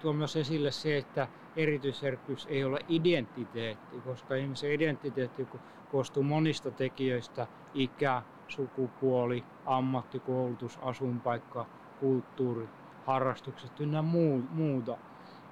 tuo 0.00 0.12
myös 0.12 0.36
esille 0.36 0.70
se, 0.70 0.96
että 0.96 1.28
erityisherkkyys 1.56 2.46
ei 2.46 2.64
ole 2.64 2.78
identiteetti, 2.88 4.00
koska 4.04 4.34
ihmisen 4.34 4.72
identiteetti 4.72 5.48
koostuu 5.88 6.22
monista 6.22 6.70
tekijöistä, 6.70 7.46
ikä, 7.74 8.22
sukupuoli, 8.48 9.44
ammattikoulutus, 9.64 10.78
asunpaikka, 10.82 11.66
kulttuuri, 12.00 12.68
harrastukset 13.06 13.80
ynnä 13.80 14.02
muuta. 14.02 14.98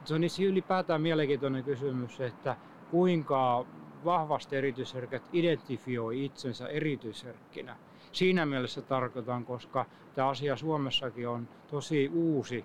Se 0.05 0.15
on 0.15 0.21
niin 0.21 0.47
ylipäätään 0.47 1.01
mielenkiintoinen 1.01 1.65
kysymys, 1.65 2.21
että 2.21 2.57
kuinka 2.91 3.67
vahvasti 4.05 4.57
erityisherkät 4.57 5.23
identifioi 5.33 6.25
itsensä 6.25 6.69
erityisherkkinä. 6.69 7.77
Siinä 8.13 8.47
mielessä 8.47 8.83
tarkoitan, 8.83 9.45
koska 9.45 9.87
tämä 10.15 10.29
asia 10.29 10.57
Suomessakin 10.57 11.29
on 11.29 11.49
tosi 11.71 12.11
uusi. 12.15 12.65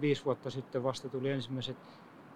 Viisi 0.00 0.24
vuotta 0.24 0.50
sitten 0.50 0.82
vasta 0.82 1.08
tuli 1.08 1.30
ensimmäiset 1.30 1.76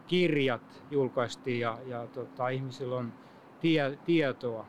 kirjat 0.06 0.84
julkaistiin 0.90 1.60
ja, 1.60 1.78
ja 1.86 2.06
tota, 2.06 2.48
ihmisillä 2.48 2.96
on 2.96 3.12
tie, 3.60 3.98
tietoa 4.04 4.66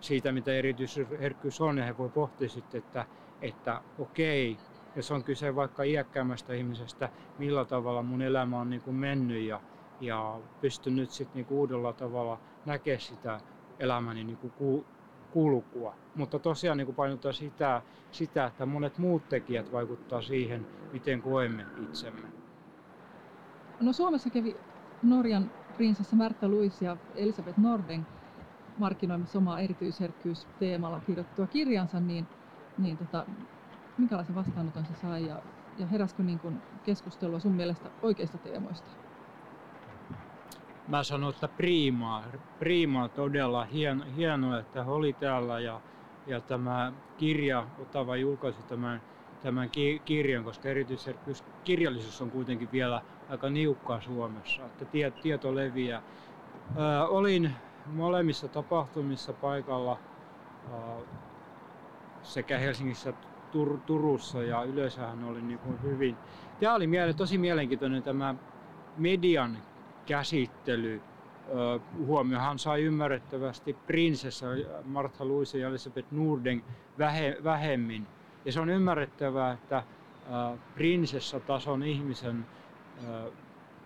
siitä, 0.00 0.32
mitä 0.32 0.52
erityisherkkyys 0.52 1.60
on, 1.60 1.78
ja 1.78 1.84
he 1.84 1.98
voi 1.98 2.08
pohtia 2.08 2.48
sitten, 2.48 2.78
että, 2.78 3.06
että 3.42 3.80
okei, 3.98 4.56
jos 4.96 5.10
on 5.10 5.24
kyse 5.24 5.54
vaikka 5.54 5.82
iäkkäämmästä 5.82 6.54
ihmisestä, 6.54 7.08
millä 7.38 7.64
tavalla 7.64 8.02
mun 8.02 8.22
elämä 8.22 8.60
on 8.60 8.70
niin 8.70 8.82
kuin 8.82 8.96
mennyt 8.96 9.42
ja, 9.42 9.60
ja 10.00 10.40
pystyn 10.60 10.96
nyt 10.96 11.10
sitten 11.10 11.42
niin 11.42 11.58
uudella 11.58 11.92
tavalla 11.92 12.38
näkemään 12.64 13.00
sitä 13.00 13.40
elämäni 13.78 14.24
niin 14.24 14.38
kuin 14.38 14.86
kulkua. 15.30 15.94
Mutta 16.14 16.38
tosiaan 16.38 16.78
niin 16.78 16.86
kuin 16.86 16.96
painotetaan 16.96 17.34
sitä, 17.34 17.82
sitä, 18.10 18.46
että 18.46 18.66
monet 18.66 18.98
muut 18.98 19.28
tekijät 19.28 19.72
vaikuttaa 19.72 20.22
siihen, 20.22 20.66
miten 20.92 21.22
koemme 21.22 21.66
itsemme. 21.76 22.28
No 23.80 23.92
Suomessa 23.92 24.30
kävi 24.30 24.54
Norjan 25.02 25.50
prinsessa 25.76 26.16
Märta 26.16 26.48
Luis 26.48 26.82
ja 26.82 26.96
Elisabeth 27.14 27.58
Norden 27.58 28.06
markkinoimassa 28.78 29.38
omaa 29.38 29.60
erityisherkkyysteemalla 29.60 31.00
kirjoittua 31.00 31.46
kirjansa, 31.46 32.00
niin, 32.00 32.28
niin 32.76 32.98
tota, 32.98 33.26
minkälaisen 33.96 34.34
vastaanoton 34.34 34.86
se 34.86 34.94
sai 34.94 35.26
ja, 35.26 35.42
ja 35.76 35.86
heräskö 35.86 36.22
niin 36.22 36.38
kuin 36.38 36.62
keskustelua 36.82 37.40
sun 37.40 37.56
mielestä 37.56 37.90
oikeista 38.02 38.38
teemoista? 38.38 39.05
Mä 40.86 41.04
sanon, 41.04 41.30
että 41.30 41.48
priimaa. 41.48 42.32
Priimaa 42.58 43.08
todella 43.08 43.64
hien, 43.64 44.02
hienoa, 44.02 44.58
että 44.58 44.84
he 44.84 44.90
oli 44.90 45.12
täällä 45.12 45.60
ja, 45.60 45.80
ja 46.26 46.40
tämä 46.40 46.92
kirja, 47.16 47.68
Otava 47.78 48.16
julkaisi 48.16 48.64
tämän, 48.64 49.02
tämän 49.40 49.70
ki, 49.70 50.02
kirjan, 50.04 50.44
koska 50.44 50.68
erityisesti 50.68 51.30
kirjallisuus 51.64 52.20
on 52.20 52.30
kuitenkin 52.30 52.70
vielä 52.72 53.02
aika 53.28 53.50
niukkaa 53.50 54.00
Suomessa, 54.00 54.66
että 54.66 54.86
tie, 54.86 55.10
tieto 55.22 55.54
leviää. 55.54 56.02
Ää, 56.76 57.08
olin 57.08 57.54
molemmissa 57.84 58.48
tapahtumissa 58.48 59.34
paikalla 59.34 60.02
ää, 60.64 60.72
sekä 62.22 62.58
Helsingissä 62.58 63.14
Tur- 63.56 63.82
Turussa 63.86 64.42
ja 64.42 64.64
yleisöhän 64.64 65.24
oli 65.24 65.42
niin 65.42 65.60
kuin 65.60 65.82
hyvin. 65.82 66.18
Tämä 66.58 66.74
oli 66.74 66.86
miele- 66.86 67.14
tosi 67.14 67.38
mielenkiintoinen 67.38 68.02
tämä 68.02 68.34
median 68.94 69.58
käsittely. 70.06 71.02
Huomiohan 71.92 72.58
sai 72.58 72.82
ymmärrettävästi 72.82 73.72
prinsessa 73.86 74.46
Martha 74.84 75.28
Louise 75.28 75.58
ja 75.58 75.68
Elisabeth 75.68 76.08
Norden 76.12 76.62
vähemmin. 77.44 78.06
Ja 78.44 78.52
se 78.52 78.60
on 78.60 78.70
ymmärrettävää, 78.70 79.52
että 79.52 79.82
prinsessatason 80.74 81.82
ihmisen 81.82 82.46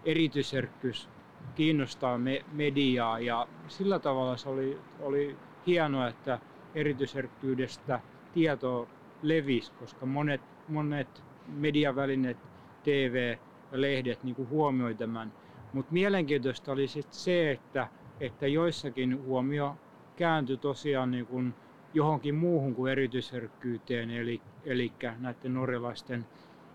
erityisherkkyys 0.04 1.10
kiinnostaa 1.54 2.18
me, 2.18 2.44
mediaa 2.52 3.20
ja 3.20 3.48
sillä 3.68 3.98
tavalla 3.98 4.36
se 4.36 4.48
oli, 4.48 4.78
oli 4.98 5.38
hienoa, 5.66 6.08
että 6.08 6.38
erityisherkkyydestä 6.74 8.00
tieto 8.32 8.90
levisi, 9.22 9.72
koska 9.74 10.06
monet, 10.06 10.40
monet 10.66 11.24
mediavälineet, 11.46 12.38
TV 12.82 13.36
ja 13.72 13.80
lehdet 13.80 14.22
niin 14.22 14.36
huomioi 14.48 14.94
tämän. 14.94 15.39
Mutta 15.72 15.92
mielenkiintoista 15.92 16.72
oli 16.72 16.88
sit 16.88 17.12
se, 17.12 17.50
että, 17.50 17.88
että 18.20 18.46
joissakin 18.46 19.24
huomio 19.24 19.76
kääntyi 20.16 20.56
tosiaan 20.56 21.10
niin 21.10 21.26
kuin 21.26 21.54
johonkin 21.94 22.34
muuhun 22.34 22.74
kuin 22.74 22.92
erityisherkkyyteen, 22.92 24.10
eli, 24.10 24.42
eli 24.64 24.92
näiden 25.18 25.54
norjalaisten 25.54 26.26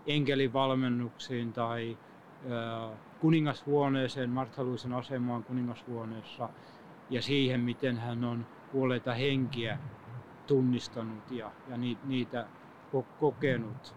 enkelivalmennuksiin 0.06 1.52
tai 1.52 1.98
äh, 2.52 2.98
kuningashuoneeseen, 3.20 4.30
Marthaluisen 4.30 4.92
asemaan 4.92 5.44
kuningashuoneessa 5.44 6.48
ja 7.10 7.22
siihen, 7.22 7.60
miten 7.60 7.98
hän 7.98 8.24
on 8.24 8.46
kuolleita 8.72 9.14
henkiä 9.14 9.78
tunnistanut 10.46 11.30
ja, 11.30 11.52
ja 11.68 11.76
niitä 12.04 12.46
kokenut. 13.20 13.94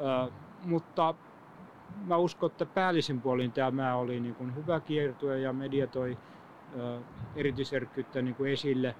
Äh, 0.00 0.32
mutta 0.64 1.14
mä 1.96 2.16
uskon, 2.16 2.50
että 2.50 2.66
päällisin 2.66 3.22
puolin 3.22 3.52
tämä 3.52 3.96
oli 3.96 4.20
niin 4.20 4.34
kuin 4.34 4.54
hyvä 4.54 4.80
kiertue 4.80 5.40
ja 5.40 5.52
media 5.52 5.86
toi 5.86 6.18
erityisherkkyyttä 7.34 8.22
niin 8.22 8.34
kuin 8.34 8.52
esille. 8.52 8.96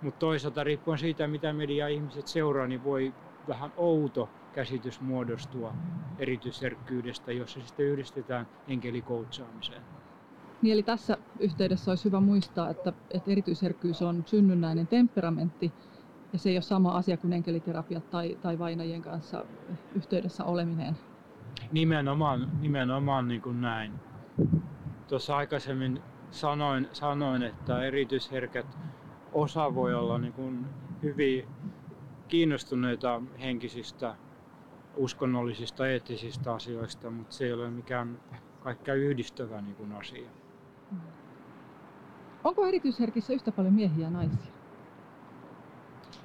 Mutta 0.00 0.18
toisaalta 0.18 0.64
riippuen 0.64 0.98
siitä, 0.98 1.28
mitä 1.28 1.52
media 1.52 1.88
ihmiset 1.88 2.26
seuraa, 2.26 2.66
niin 2.66 2.82
voi 2.82 3.14
vähän 3.46 3.72
outo 3.76 4.32
käsitys 4.52 5.00
muodostua 5.00 5.74
erityisherkkyydestä, 6.18 7.32
jos 7.32 7.52
se 7.52 7.60
sitten 7.60 7.86
yhdistetään 7.86 8.46
enkelikoutsaamiseen. 8.66 9.82
Niin 10.62 10.72
eli 10.72 10.82
tässä 10.82 11.18
yhteydessä 11.40 11.90
olisi 11.90 12.04
hyvä 12.04 12.20
muistaa, 12.20 12.70
että, 12.70 12.92
että 13.14 13.30
erityisherkkyys 13.30 14.02
on 14.02 14.22
synnynnäinen 14.26 14.88
temperamentti 14.88 15.74
ja 16.32 16.38
se 16.38 16.48
ei 16.48 16.56
ole 16.56 16.62
sama 16.62 16.96
asia 16.96 17.16
kuin 17.16 17.32
enkeliterapiat 17.32 18.10
tai, 18.10 18.36
tai 18.40 18.58
vainajien 18.58 19.02
kanssa 19.02 19.44
yhteydessä 19.94 20.44
oleminen. 20.44 20.98
Nimenomaan, 21.72 22.48
nimenomaan 22.60 23.28
niin 23.28 23.42
kuin 23.42 23.60
näin. 23.60 23.92
Tuossa 25.08 25.36
aikaisemmin 25.36 26.02
sanoin, 26.30 26.88
sanoin, 26.92 27.42
että 27.42 27.82
erityisherkät 27.82 28.66
osa 29.32 29.74
voi 29.74 29.94
olla 29.94 30.18
niin 30.18 30.32
kuin 30.32 30.66
hyvin 31.02 31.48
kiinnostuneita 32.28 33.22
henkisistä, 33.40 34.14
uskonnollisista, 34.96 35.88
eettisistä 35.88 36.52
asioista, 36.54 37.10
mutta 37.10 37.34
se 37.34 37.44
ei 37.44 37.52
ole 37.52 37.70
mikään 37.70 38.18
kaikkea 38.60 38.94
yhdistävä 38.94 39.60
niin 39.60 39.76
kuin 39.76 39.92
asia. 39.92 40.30
Onko 42.44 42.66
erityisherkissä 42.66 43.32
yhtä 43.32 43.52
paljon 43.52 43.74
miehiä 43.74 44.06
ja 44.06 44.10
naisia? 44.10 44.52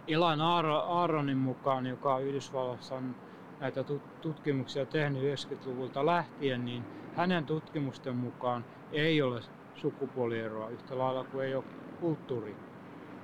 Elan 0.07 0.41
Aaronin 0.41 1.37
mukaan, 1.37 1.85
joka 1.85 2.19
Yhdysvalloissa 2.19 2.95
on 2.95 3.15
näitä 3.59 3.83
tutkimuksia 4.21 4.85
tehnyt 4.85 5.23
90-luvulta 5.23 6.05
lähtien, 6.05 6.65
niin 6.65 6.83
hänen 7.15 7.45
tutkimusten 7.45 8.15
mukaan 8.15 8.65
ei 8.91 9.21
ole 9.21 9.41
sukupuolieroa 9.75 10.69
yhtä 10.69 10.97
lailla 10.97 11.23
kuin 11.23 11.45
ei 11.45 11.55
ole 11.55 11.63
kulttuuri, 11.99 12.55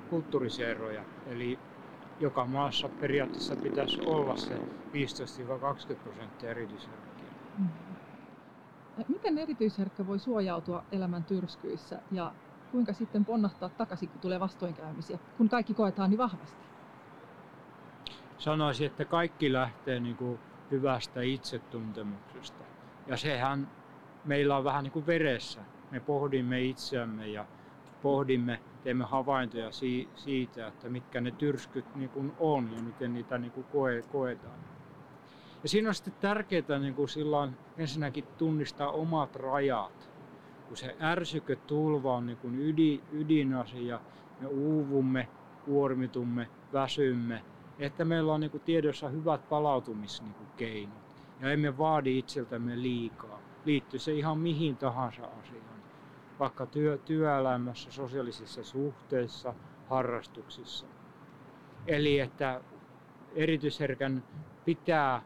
kulttuurisia 0.10 0.70
eroja. 0.70 1.04
Eli 1.28 1.60
joka 2.20 2.46
maassa 2.46 2.90
periaatteessa 3.02 3.56
pitäisi 3.56 4.02
olla 4.06 4.38
se 4.38 4.56
15-20 4.56 4.60
prosenttia 6.04 6.50
erityisherkkiä. 6.50 7.30
Mm. 7.58 7.68
Miten 9.08 9.38
erityisherkkä 9.38 10.08
voi 10.08 10.20
suojautua 10.20 10.84
elämän 10.92 11.24
tyrskyissä 11.24 12.02
ja 12.12 12.32
kuinka 12.72 12.94
sitten 12.94 13.26
ponnahtaa 13.26 13.70
takaisin, 13.70 14.10
kun 14.10 14.22
tulee 14.22 14.40
vastoinkäymisiä, 14.40 15.20
kun 15.38 15.50
kaikki 15.50 15.74
koetaan 15.74 16.10
niin 16.10 16.18
vahvasti? 16.18 16.71
Sanoisin, 18.42 18.88
että 18.88 19.06
kaikki 19.06 19.54
lähtee 19.54 20.00
niin 20.00 20.16
kuin 20.16 20.40
hyvästä 20.72 21.22
itsetuntemuksesta. 21.22 22.64
Ja 23.08 23.18
sehän 23.18 23.72
meillä 24.26 24.58
on 24.58 24.64
vähän 24.64 24.84
niin 24.84 24.92
kuin 24.92 25.06
veressä. 25.06 25.62
Me 25.92 26.00
pohdimme 26.00 26.62
itseämme 26.62 27.28
ja 27.28 27.46
pohdimme, 28.02 28.60
teemme 28.84 29.04
havaintoja 29.04 29.70
siitä, 30.16 30.68
että 30.68 30.90
mitkä 30.90 31.22
ne 31.22 31.32
tyrskyt 31.32 31.96
niin 31.96 32.10
kuin 32.10 32.32
on 32.40 32.70
ja 32.76 32.84
miten 32.84 33.14
niitä 33.14 33.38
niin 33.38 33.52
kuin 33.52 33.64
koe, 33.64 34.02
koetaan. 34.12 34.60
Ja 35.64 35.70
siinä 35.70 35.90
on 35.90 35.96
sitten 35.96 36.14
tärkeää 36.22 36.80
niin 36.80 36.96
kuin 36.96 37.10
silloin 37.10 37.58
ensinnäkin 37.78 38.24
tunnistaa 38.38 38.92
omat 38.92 39.36
rajat. 39.36 40.12
Kun 40.68 40.78
se 40.78 40.96
ärsyke 41.02 41.56
tulva 41.56 42.16
on 42.16 42.26
niin 42.26 42.38
kuin 42.38 42.60
ydin, 42.60 43.04
ydinasia, 43.12 44.00
me 44.40 44.48
uuvumme, 44.48 45.28
kuormitumme, 45.66 46.48
väsymme, 46.74 47.42
että 47.82 48.06
meillä 48.06 48.34
on 48.34 48.40
niin 48.40 48.52
kuin 48.52 48.64
tiedossa 48.64 49.10
hyvät 49.10 49.50
palautumiskeinot 49.50 51.24
ja 51.42 51.52
emme 51.52 51.78
vaadi 51.78 52.18
itseltämme 52.18 52.82
liikaa. 52.82 53.40
Liittyy 53.66 54.00
se 54.00 54.14
ihan 54.14 54.38
mihin 54.38 54.78
tahansa 54.78 55.24
asiaan, 55.24 55.84
vaikka 56.40 56.66
työ, 56.66 56.98
työelämässä, 56.98 57.92
sosiaalisissa 57.92 58.64
suhteissa, 58.64 59.54
harrastuksissa. 59.90 60.86
Eli 61.88 62.20
että 62.20 62.62
erityisherkän 63.36 64.24
pitää 64.66 65.22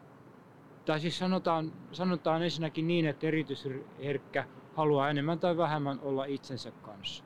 tai 0.84 1.00
siis 1.00 1.18
sanotaan, 1.18 1.72
sanotaan 1.92 2.42
ensinnäkin 2.42 2.86
niin, 2.86 3.06
että 3.06 3.26
erityisherkkä 3.26 4.44
haluaa 4.74 5.10
enemmän 5.10 5.38
tai 5.38 5.56
vähemmän 5.56 6.00
olla 6.00 6.24
itsensä 6.24 6.72
kanssa. 6.82 7.25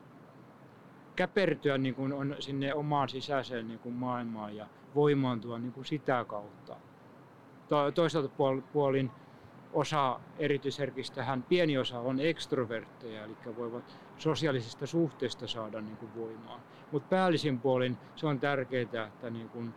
Käpertyä 1.21 1.77
niin 1.77 1.95
kuin 1.95 2.13
on 2.13 2.35
sinne 2.39 2.73
omaan 2.73 3.09
sisäiseen 3.09 3.67
niin 3.67 3.79
kuin 3.79 3.95
maailmaan 3.95 4.55
ja 4.55 4.67
voimaantua 4.95 5.59
niin 5.59 5.73
kuin 5.73 5.85
sitä 5.85 6.25
kautta. 6.27 6.79
To, 7.67 7.91
toisaalta 7.91 8.29
puolin 8.71 9.11
osa 9.71 10.19
erityisherkistähän, 10.35 11.43
pieni 11.43 11.77
osa 11.77 11.99
on 11.99 12.19
ekstrovertteja, 12.19 13.23
eli 13.23 13.37
voivat 13.55 13.85
sosiaalisista 14.17 14.87
suhteista 14.87 15.47
saada 15.47 15.81
niin 15.81 15.97
kuin 15.97 16.13
voimaa. 16.13 16.63
Mutta 16.91 17.07
päällisin 17.09 17.61
puolin 17.61 17.99
se 18.15 18.27
on 18.27 18.39
tärkeää, 18.39 19.07
että 19.07 19.29
niin 19.29 19.49
kuin 19.49 19.75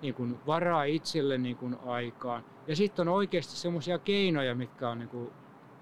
niin 0.00 0.14
kuin 0.14 0.46
varaa 0.46 0.84
itselle 0.84 1.38
niin 1.38 1.56
kuin 1.56 1.76
aikaan. 1.80 2.44
Ja 2.66 2.76
sitten 2.76 3.08
on 3.08 3.14
oikeasti 3.14 3.56
semmoisia 3.56 3.98
keinoja, 3.98 4.54
mitkä 4.54 4.90
on 4.90 4.98
niin 4.98 5.08
kuin 5.08 5.34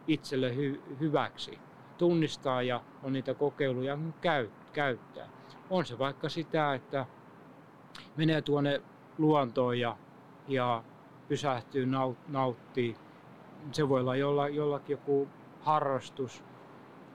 itselle 0.07 0.51
hy- 0.55 0.98
hyväksi. 1.01 1.62
Tunnistaa 1.96 2.62
ja 2.62 2.85
on 3.03 3.12
niitä 3.12 3.35
kokeiluja 3.35 3.98
käy- 4.20 4.51
käyttää. 4.72 5.28
On 5.70 5.87
se 5.87 5.98
vaikka 5.98 6.28
sitä, 6.28 6.74
että 6.74 7.06
menee 8.16 8.42
tuonne 8.42 8.82
luontoon 9.18 9.78
ja, 9.78 9.96
ja 10.48 10.85
pysähtyy, 11.28 11.87
naut- 11.87 12.28
nauttii. 12.28 12.96
Se 13.72 13.88
voi 13.88 14.00
olla 14.00 14.16
jolla, 14.16 14.48
jollakin 14.48 14.94
joku 14.94 15.28
harrastus. 15.61 16.44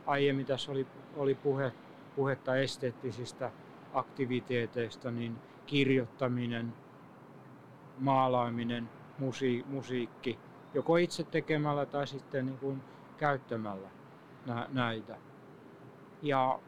Aiemmin 0.06 0.46
tässä 0.46 0.72
oli, 0.72 0.88
oli 1.16 1.36
puhe, 1.36 1.72
puhetta 2.16 2.56
esteettisistä 2.56 3.52
aktiviteeteista, 3.94 5.12
niin 5.12 5.38
kirjoittaminen, 5.66 6.74
maalaaminen, 8.00 8.90
musi, 9.18 9.64
musiikki, 9.68 10.40
joko 10.74 10.98
itse 10.98 11.24
tekemällä 11.24 11.86
tai 11.86 12.08
sitten 12.08 12.46
niin 12.46 12.58
kuin 12.58 12.82
käyttämällä 13.18 13.90
nä, 14.46 14.68
näitä. 14.70 15.18
Ja 16.22 16.60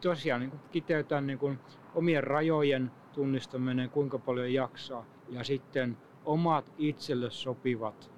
tosiaan 0.00 0.40
niin 0.40 0.52
kiteytän 0.72 1.26
niin 1.26 1.38
kuin 1.38 1.58
omien 1.94 2.24
rajojen 2.24 2.90
tunnistaminen, 3.12 3.90
kuinka 3.90 4.18
paljon 4.18 4.52
jaksaa, 4.52 5.04
ja 5.28 5.44
sitten 5.44 5.96
omat 6.24 6.72
itselle 6.78 7.30
sopivat 7.30 8.10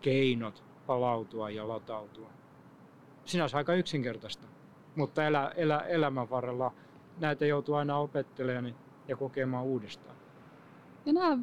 keinot 0.00 0.64
palautua 0.86 1.50
ja 1.50 1.68
latautua. 1.68 2.30
Sinänsä 3.24 3.56
aika 3.56 3.74
yksinkertaista, 3.74 4.46
mutta 4.96 5.26
elä, 5.26 5.52
elä, 5.56 5.78
elämän 5.78 6.30
varrella 6.30 6.72
näitä 7.20 7.46
joutuu 7.46 7.74
aina 7.74 7.98
opettelemaan 7.98 8.74
ja 9.08 9.16
kokemaan 9.16 9.64
uudestaan. 9.64 10.16
Ja 11.06 11.12
nämä 11.12 11.38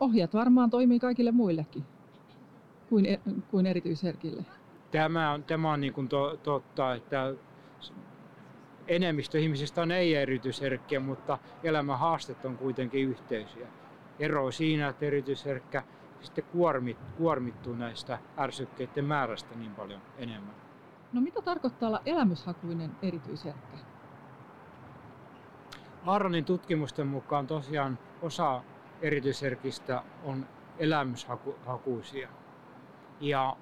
ohjat 0.00 0.34
varmaan 0.34 0.70
toimii 0.70 0.98
kaikille 0.98 1.30
muillekin 1.30 1.84
kuin, 2.88 3.06
e, 3.06 3.20
kuin 3.50 3.66
erityisherkille. 3.66 4.44
Tämä 4.90 5.32
on, 5.32 5.42
tämä 5.44 5.72
on 5.72 5.80
niin 5.80 5.92
kuin 5.92 6.08
to, 6.08 6.36
totta, 6.42 6.94
että 6.94 7.34
enemmistö 8.88 9.38
ihmisistä 9.38 9.82
on 9.82 9.90
ei 9.90 10.14
erityisherkkiä, 10.14 11.00
mutta 11.00 11.38
elämän 11.64 11.98
haastet 11.98 12.44
on 12.44 12.58
kuitenkin 12.58 13.08
yhteisiä. 13.08 13.66
Ero 14.18 14.50
siinä, 14.50 14.88
että 14.88 15.06
erityisherkkä 15.06 15.82
sitten 16.20 16.44
kuormit, 16.44 16.98
kuormittuu 17.18 17.74
näistä 17.74 18.18
ärsykkeiden 18.38 19.04
määrästä 19.04 19.54
niin 19.54 19.74
paljon 19.74 20.00
enemmän. 20.18 20.54
No 21.12 21.20
mitä 21.20 21.42
tarkoittaa 21.42 21.88
olla 21.88 22.02
elämyshakuinen 22.06 22.90
erityisherkkä? 23.02 23.76
Aaronin 26.06 26.44
tutkimusten 26.44 27.06
mukaan 27.06 27.46
tosiaan 27.46 27.98
osa 28.22 28.62
erityisherkistä 29.02 30.02
on 30.24 30.46
elämyshakuisia. 30.78 32.28
Ja 33.20 33.56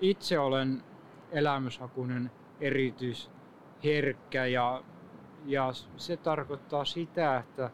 itse 0.00 0.38
olen 0.38 0.82
elämyshakuinen 1.30 2.30
erityisherkkä 2.60 4.46
ja, 4.46 4.82
ja 5.46 5.70
se 5.96 6.16
tarkoittaa 6.16 6.84
sitä, 6.84 7.36
että 7.36 7.70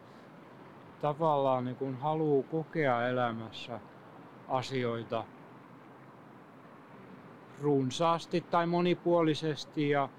tavallaan 1.01 1.65
niin 1.65 1.75
kuin 1.75 1.95
haluaa 1.97 2.47
kokea 2.47 3.07
elämässä 3.07 3.79
asioita 4.47 5.23
runsaasti 7.61 8.41
tai 8.41 8.67
monipuolisesti 8.67 9.89
ja, 9.89 10.09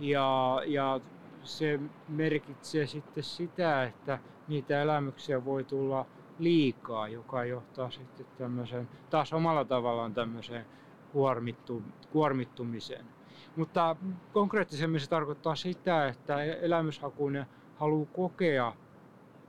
ja, 0.00 0.60
ja 0.66 1.00
se 1.42 1.80
merkitsee 2.08 2.86
sitten 2.86 3.24
sitä, 3.24 3.84
että 3.84 4.18
niitä 4.48 4.82
elämyksiä 4.82 5.44
voi 5.44 5.64
tulla 5.64 6.06
liikaa, 6.38 7.08
joka 7.08 7.44
johtaa 7.44 7.90
sitten 7.90 8.26
tämmöiseen, 8.38 8.88
taas 9.10 9.32
omalla 9.32 9.64
tavallaan 9.64 10.14
tämmöiseen 10.14 10.66
kuormittu, 11.12 11.82
kuormittumiseen. 12.10 13.13
Mutta 13.56 13.96
konkreettisemmin 14.32 15.00
se 15.00 15.08
tarkoittaa 15.08 15.54
sitä, 15.54 16.08
että 16.08 16.42
elämyshakuinen 16.44 17.46
haluaa 17.76 18.06
kokea 18.12 18.72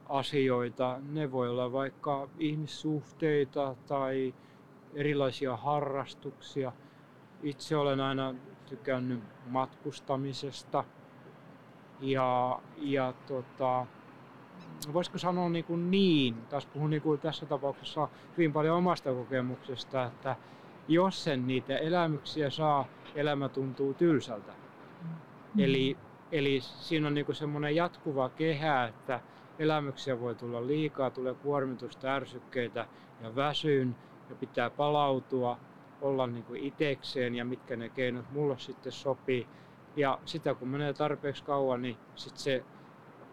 asioita. 0.09 0.99
Ne 1.09 1.31
voi 1.31 1.49
olla 1.49 1.71
vaikka 1.71 2.27
ihmissuhteita 2.39 3.75
tai 3.87 4.33
erilaisia 4.93 5.57
harrastuksia. 5.57 6.71
Itse 7.43 7.77
olen 7.77 7.99
aina 7.99 8.35
tykännyt 8.65 9.23
matkustamisesta 9.47 10.83
ja, 12.01 12.59
ja 12.77 13.13
tota, 13.27 13.85
voisiko 14.93 15.17
sanoa 15.17 15.49
niin, 15.49 15.65
kuin 15.65 15.91
niin 15.91 16.35
taas 16.49 16.65
puhun 16.65 16.89
niin 16.89 17.01
kuin 17.01 17.19
tässä 17.19 17.45
tapauksessa 17.45 18.09
hyvin 18.37 18.53
paljon 18.53 18.77
omasta 18.77 19.13
kokemuksesta, 19.13 20.05
että 20.05 20.35
jos 20.87 21.23
sen 21.23 21.47
niitä 21.47 21.77
elämyksiä 21.77 22.49
saa, 22.49 22.85
elämä 23.15 23.49
tuntuu 23.49 23.93
tylsältä. 23.93 24.53
Mm. 25.01 25.59
Eli, 25.59 25.97
eli 26.31 26.61
siinä 26.61 27.07
on 27.07 27.13
niin 27.13 27.25
kuin 27.25 27.35
semmoinen 27.35 27.75
jatkuva 27.75 28.29
kehä, 28.29 28.85
että 28.85 29.19
elämyksiä 29.59 30.19
voi 30.19 30.35
tulla 30.35 30.67
liikaa, 30.67 31.09
tulee 31.09 31.33
kuormitusta, 31.33 32.07
ärsykkeitä 32.07 32.87
ja 33.21 33.35
väsyyn 33.35 33.95
ja 34.29 34.35
pitää 34.35 34.69
palautua, 34.69 35.59
olla 36.01 36.27
niin 36.27 36.43
kuin 36.43 36.63
itekseen 36.63 37.35
ja 37.35 37.45
mitkä 37.45 37.75
ne 37.75 37.89
keinot 37.89 38.31
mulle 38.31 38.57
sitten 38.57 38.91
sopii. 38.91 39.47
Ja 39.95 40.19
sitä 40.25 40.53
kun 40.55 40.67
menee 40.67 40.93
tarpeeksi 40.93 41.43
kauan, 41.43 41.81
niin 41.81 41.97
sit 42.15 42.37
se, 42.37 42.65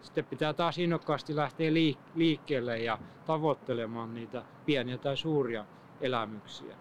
sitten 0.01 0.25
pitää 0.25 0.53
taas 0.53 0.77
innokkaasti 0.77 1.35
lähteä 1.35 1.71
liikkeelle 2.15 2.79
ja 2.79 2.99
tavoittelemaan 3.25 4.13
niitä 4.13 4.43
pieniä 4.65 4.97
tai 4.97 5.17
suuria 5.17 5.65
elämyksiä. 6.01 6.75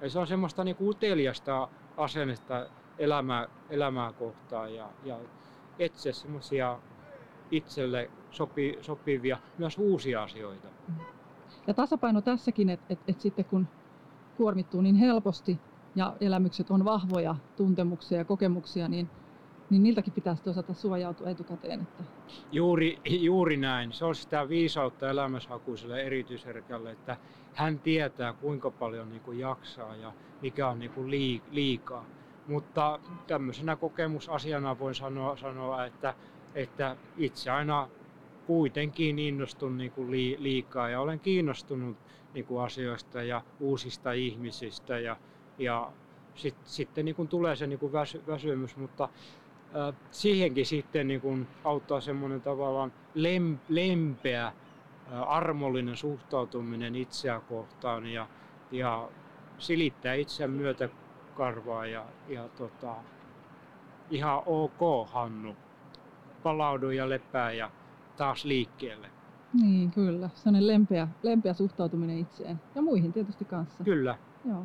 Ja 0.00 0.10
se 0.10 0.18
on 0.18 0.26
semmoista 0.26 0.64
niin 0.64 0.76
kuin 0.76 0.88
uteliasta 0.88 1.68
asennetta 1.96 2.70
elämää, 2.98 3.48
elämää 3.68 4.12
kohtaan 4.12 4.74
ja, 4.74 4.92
ja 5.02 5.20
etsiä 5.78 6.12
semmoisia 6.12 6.78
itselle 7.50 8.10
sopi, 8.30 8.78
sopivia, 8.80 9.38
myös 9.58 9.78
uusia 9.78 10.22
asioita. 10.22 10.68
Ja 11.66 11.74
tasapaino 11.74 12.22
tässäkin, 12.22 12.68
että 12.68 12.86
et, 12.90 13.00
et 13.08 13.20
sitten 13.20 13.44
kun 13.44 13.68
kuormittuu 14.36 14.80
niin 14.80 14.94
helposti 14.94 15.60
ja 15.94 16.16
elämykset 16.20 16.70
on 16.70 16.84
vahvoja 16.84 17.36
tuntemuksia 17.56 18.18
ja 18.18 18.24
kokemuksia, 18.24 18.88
niin, 18.88 19.10
niin 19.70 19.82
niiltäkin 19.82 20.12
pitää 20.12 20.36
osata 20.46 20.74
suojautua 20.74 21.30
etukäteen. 21.30 21.80
Että... 21.80 22.04
Juuri, 22.52 22.98
juuri 23.04 23.56
näin. 23.56 23.92
Se 23.92 24.04
on 24.04 24.14
sitä 24.14 24.48
viisautta 24.48 25.10
elämäshakuiselle 25.10 26.02
erityisherkälle, 26.02 26.90
että 26.90 27.16
hän 27.54 27.78
tietää 27.78 28.32
kuinka 28.32 28.70
paljon 28.70 29.10
niin 29.10 29.22
kuin 29.22 29.38
jaksaa 29.38 29.96
ja 29.96 30.12
mikä 30.42 30.68
on 30.68 30.78
niin 30.78 30.90
kuin 30.90 31.10
liikaa. 31.50 32.04
Mutta 32.48 33.00
tämmöisenä 33.26 33.76
kokemusasiana 33.76 34.78
voin 34.78 34.94
sanoa, 34.94 35.36
sanoa 35.36 35.84
että, 35.84 36.14
että 36.54 36.96
itse 37.16 37.50
aina 37.50 37.88
kuitenkin 38.46 39.18
innostun 39.18 39.78
niin 39.78 39.90
kuin 39.90 40.10
liikaa 40.38 40.88
ja 40.88 41.00
olen 41.00 41.20
kiinnostunut 41.20 41.96
niin 42.34 42.46
kuin 42.46 42.64
asioista 42.64 43.22
ja 43.22 43.42
uusista 43.60 44.12
ihmisistä 44.12 44.98
ja, 44.98 45.16
ja 45.58 45.92
sit, 46.34 46.54
sitten 46.64 47.04
niin 47.04 47.28
tulee 47.28 47.56
se 47.56 47.66
niin 47.66 47.78
kuin 47.78 47.92
väsy, 47.92 48.22
väsymys, 48.26 48.76
mutta 48.76 49.08
siihenkin 50.10 50.66
sitten 50.66 51.08
niin 51.08 51.20
kuin 51.20 51.46
auttaa 51.64 52.00
semmoinen 52.00 52.40
tavallaan 52.40 52.92
lem, 53.14 53.58
lempeä, 53.68 54.52
armollinen 55.26 55.96
suhtautuminen 55.96 56.96
itseä 56.96 57.40
kohtaan 57.40 58.06
ja, 58.06 58.26
ja 58.72 59.08
silittää 59.58 60.14
itseään 60.14 60.50
myötäkarvaa 60.50 61.86
ja, 61.86 62.04
ja 62.28 62.48
tota, 62.48 62.94
ihan 64.10 64.42
ok 64.46 65.08
Hannu, 65.08 65.56
palaudu 66.42 66.90
ja 66.90 67.08
lepää 67.08 67.52
ja 67.52 67.70
taas 68.16 68.44
liikkeelle. 68.44 69.10
Niin, 69.62 69.90
kyllä. 69.90 70.30
Sellainen 70.34 70.66
lempeä, 70.66 71.08
lempeä 71.22 71.52
suhtautuminen 71.52 72.18
itseen 72.18 72.60
ja 72.74 72.82
muihin 72.82 73.12
tietysti 73.12 73.44
kanssa. 73.44 73.84
Kyllä. 73.84 74.18
Joo. 74.44 74.64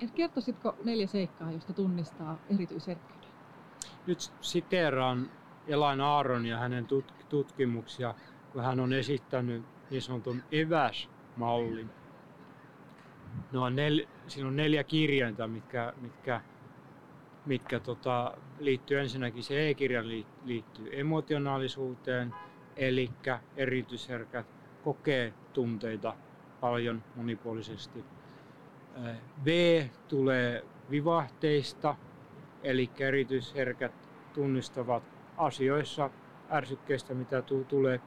Et 0.00 0.10
kertoisitko 0.10 0.74
neljä 0.84 1.06
seikkaa, 1.06 1.52
josta 1.52 1.72
tunnistaa 1.72 2.38
erityisherkkyyden? 2.54 3.15
Nyt 4.06 4.18
siteeraan 4.40 5.30
Elain 5.66 6.00
Aaron 6.00 6.46
ja 6.46 6.58
hänen 6.58 6.86
tutkimuksia, 7.28 8.14
kun 8.52 8.62
hän 8.62 8.80
on 8.80 8.92
esittänyt 8.92 9.62
niin 9.90 10.02
sanotun 10.02 10.42
eväsmallin. 10.52 11.90
No 13.52 13.70
nel, 13.70 14.06
siinä 14.28 14.48
on 14.48 14.56
neljä 14.56 14.84
kirjainta, 14.84 15.48
mitkä, 15.48 15.92
mitkä, 16.00 16.40
mitkä 17.46 17.80
tota, 17.80 18.34
liittyy 18.58 19.00
ensinnäkin 19.00 19.44
se 19.44 19.68
E-kirjan 19.68 20.08
liittyy 20.44 20.88
emotionaalisuuteen, 20.92 22.34
eli 22.76 23.10
erityisherkät 23.56 24.46
kokee 24.82 25.34
tunteita 25.52 26.16
paljon 26.60 27.02
monipuolisesti. 27.14 28.04
V 29.44 29.82
tulee 30.08 30.64
vivahteista, 30.90 31.96
eli 32.66 32.92
erityisherkät 32.98 33.94
tunnistavat 34.32 35.04
asioissa 35.36 36.10
ärsykkeistä, 36.50 37.14
mitä 37.14 37.42
tulee 37.68 38.00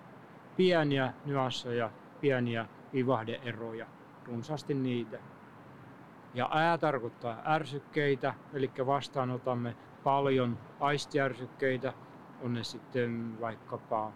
pieniä 0.55 1.13
nyansseja, 1.23 1.91
pieniä 2.19 2.69
vivahdeeroja, 2.93 3.87
runsaasti 4.27 4.73
niitä. 4.73 5.19
Ja 6.33 6.49
ää 6.53 6.77
tarkoittaa 6.77 7.41
ärsykkeitä, 7.45 8.33
eli 8.53 8.71
vastaanotamme 8.85 9.75
paljon 10.03 10.59
aistiärsykkeita, 10.79 11.93
on 12.39 12.53
ne 12.53 12.63
sitten 12.63 13.39
vaikkapa 13.39 14.13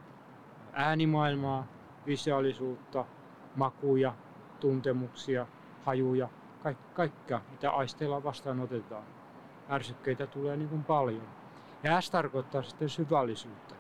äänimaailmaa, 0.72 1.68
visuaalisuutta, 2.06 3.06
makuja, 3.54 4.16
tuntemuksia, 4.60 5.48
hajuja, 5.80 6.30
kaik- 6.60 6.94
kaikkea 6.94 7.42
mitä 7.50 7.72
aisteilla 7.72 8.24
vastaanotetaan. 8.24 9.23
Ärsykkeitä 9.70 10.28
tulee 10.28 10.58
niin 10.58 10.70
kuin 10.70 10.84
paljon. 10.84 11.28
Ja 11.84 12.02
S 12.02 12.12
tarkoittaa 12.12 12.62
sitten 12.62 12.90
syvällisyyttä, 12.90 13.76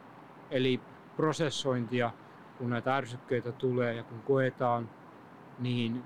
eli 0.50 0.80
prosessointia, 1.15 2.12
kun 2.58 2.69
näitä 2.69 2.96
ärsykkeitä 2.96 3.52
tulee 3.52 3.93
ja 3.93 4.04
kun 4.04 4.22
koetaan, 4.22 4.89
niin 5.60 6.04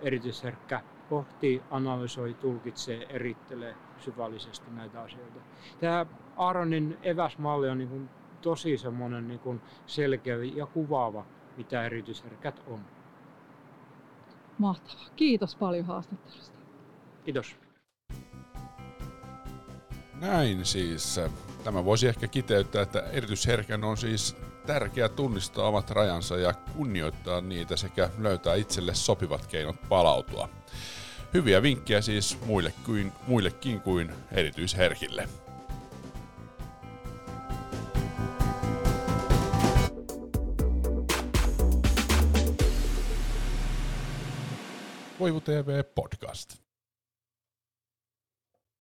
erityisherkkä 0.00 0.80
pohtii, 1.08 1.62
analysoi, 1.70 2.34
tulkitsee, 2.34 3.06
erittelee 3.08 3.76
syvällisesti 3.98 4.70
näitä 4.70 5.02
asioita. 5.02 5.40
Tämä 5.80 6.06
Aaronin 6.36 6.98
eväsmalli 7.02 7.68
on 7.68 7.78
niin 7.78 7.88
kuin 7.88 8.08
tosi 8.40 8.78
semmoinen 8.78 9.28
niin 9.28 9.40
kuin 9.40 9.60
selkeä 9.86 10.36
ja 10.36 10.66
kuvaava, 10.66 11.24
mitä 11.56 11.84
erityisherkät 11.84 12.62
on. 12.66 12.80
Mahtavaa. 14.58 15.06
Kiitos 15.16 15.56
paljon 15.56 15.84
haastattelusta. 15.84 16.58
Kiitos. 17.24 17.56
Näin 20.22 20.66
siis. 20.66 21.20
Tämä 21.64 21.84
voisi 21.84 22.08
ehkä 22.08 22.28
kiteyttää, 22.28 22.82
että 22.82 23.00
erityisherkän 23.00 23.84
on 23.84 23.96
siis 23.96 24.36
tärkeää 24.66 25.08
tunnistaa 25.08 25.68
omat 25.68 25.90
rajansa 25.90 26.36
ja 26.36 26.54
kunnioittaa 26.54 27.40
niitä 27.40 27.76
sekä 27.76 28.10
löytää 28.18 28.54
itselle 28.54 28.94
sopivat 28.94 29.46
keinot 29.46 29.76
palautua. 29.88 30.48
Hyviä 31.34 31.62
vinkkejä 31.62 32.00
siis 32.00 32.38
muille 32.46 32.72
kuin, 32.84 33.12
muillekin 33.26 33.80
kuin 33.80 34.12
erityisherkille. 34.32 35.28
Koivu 45.18 45.40
TV 45.40 45.84
Podcast. 45.94 46.61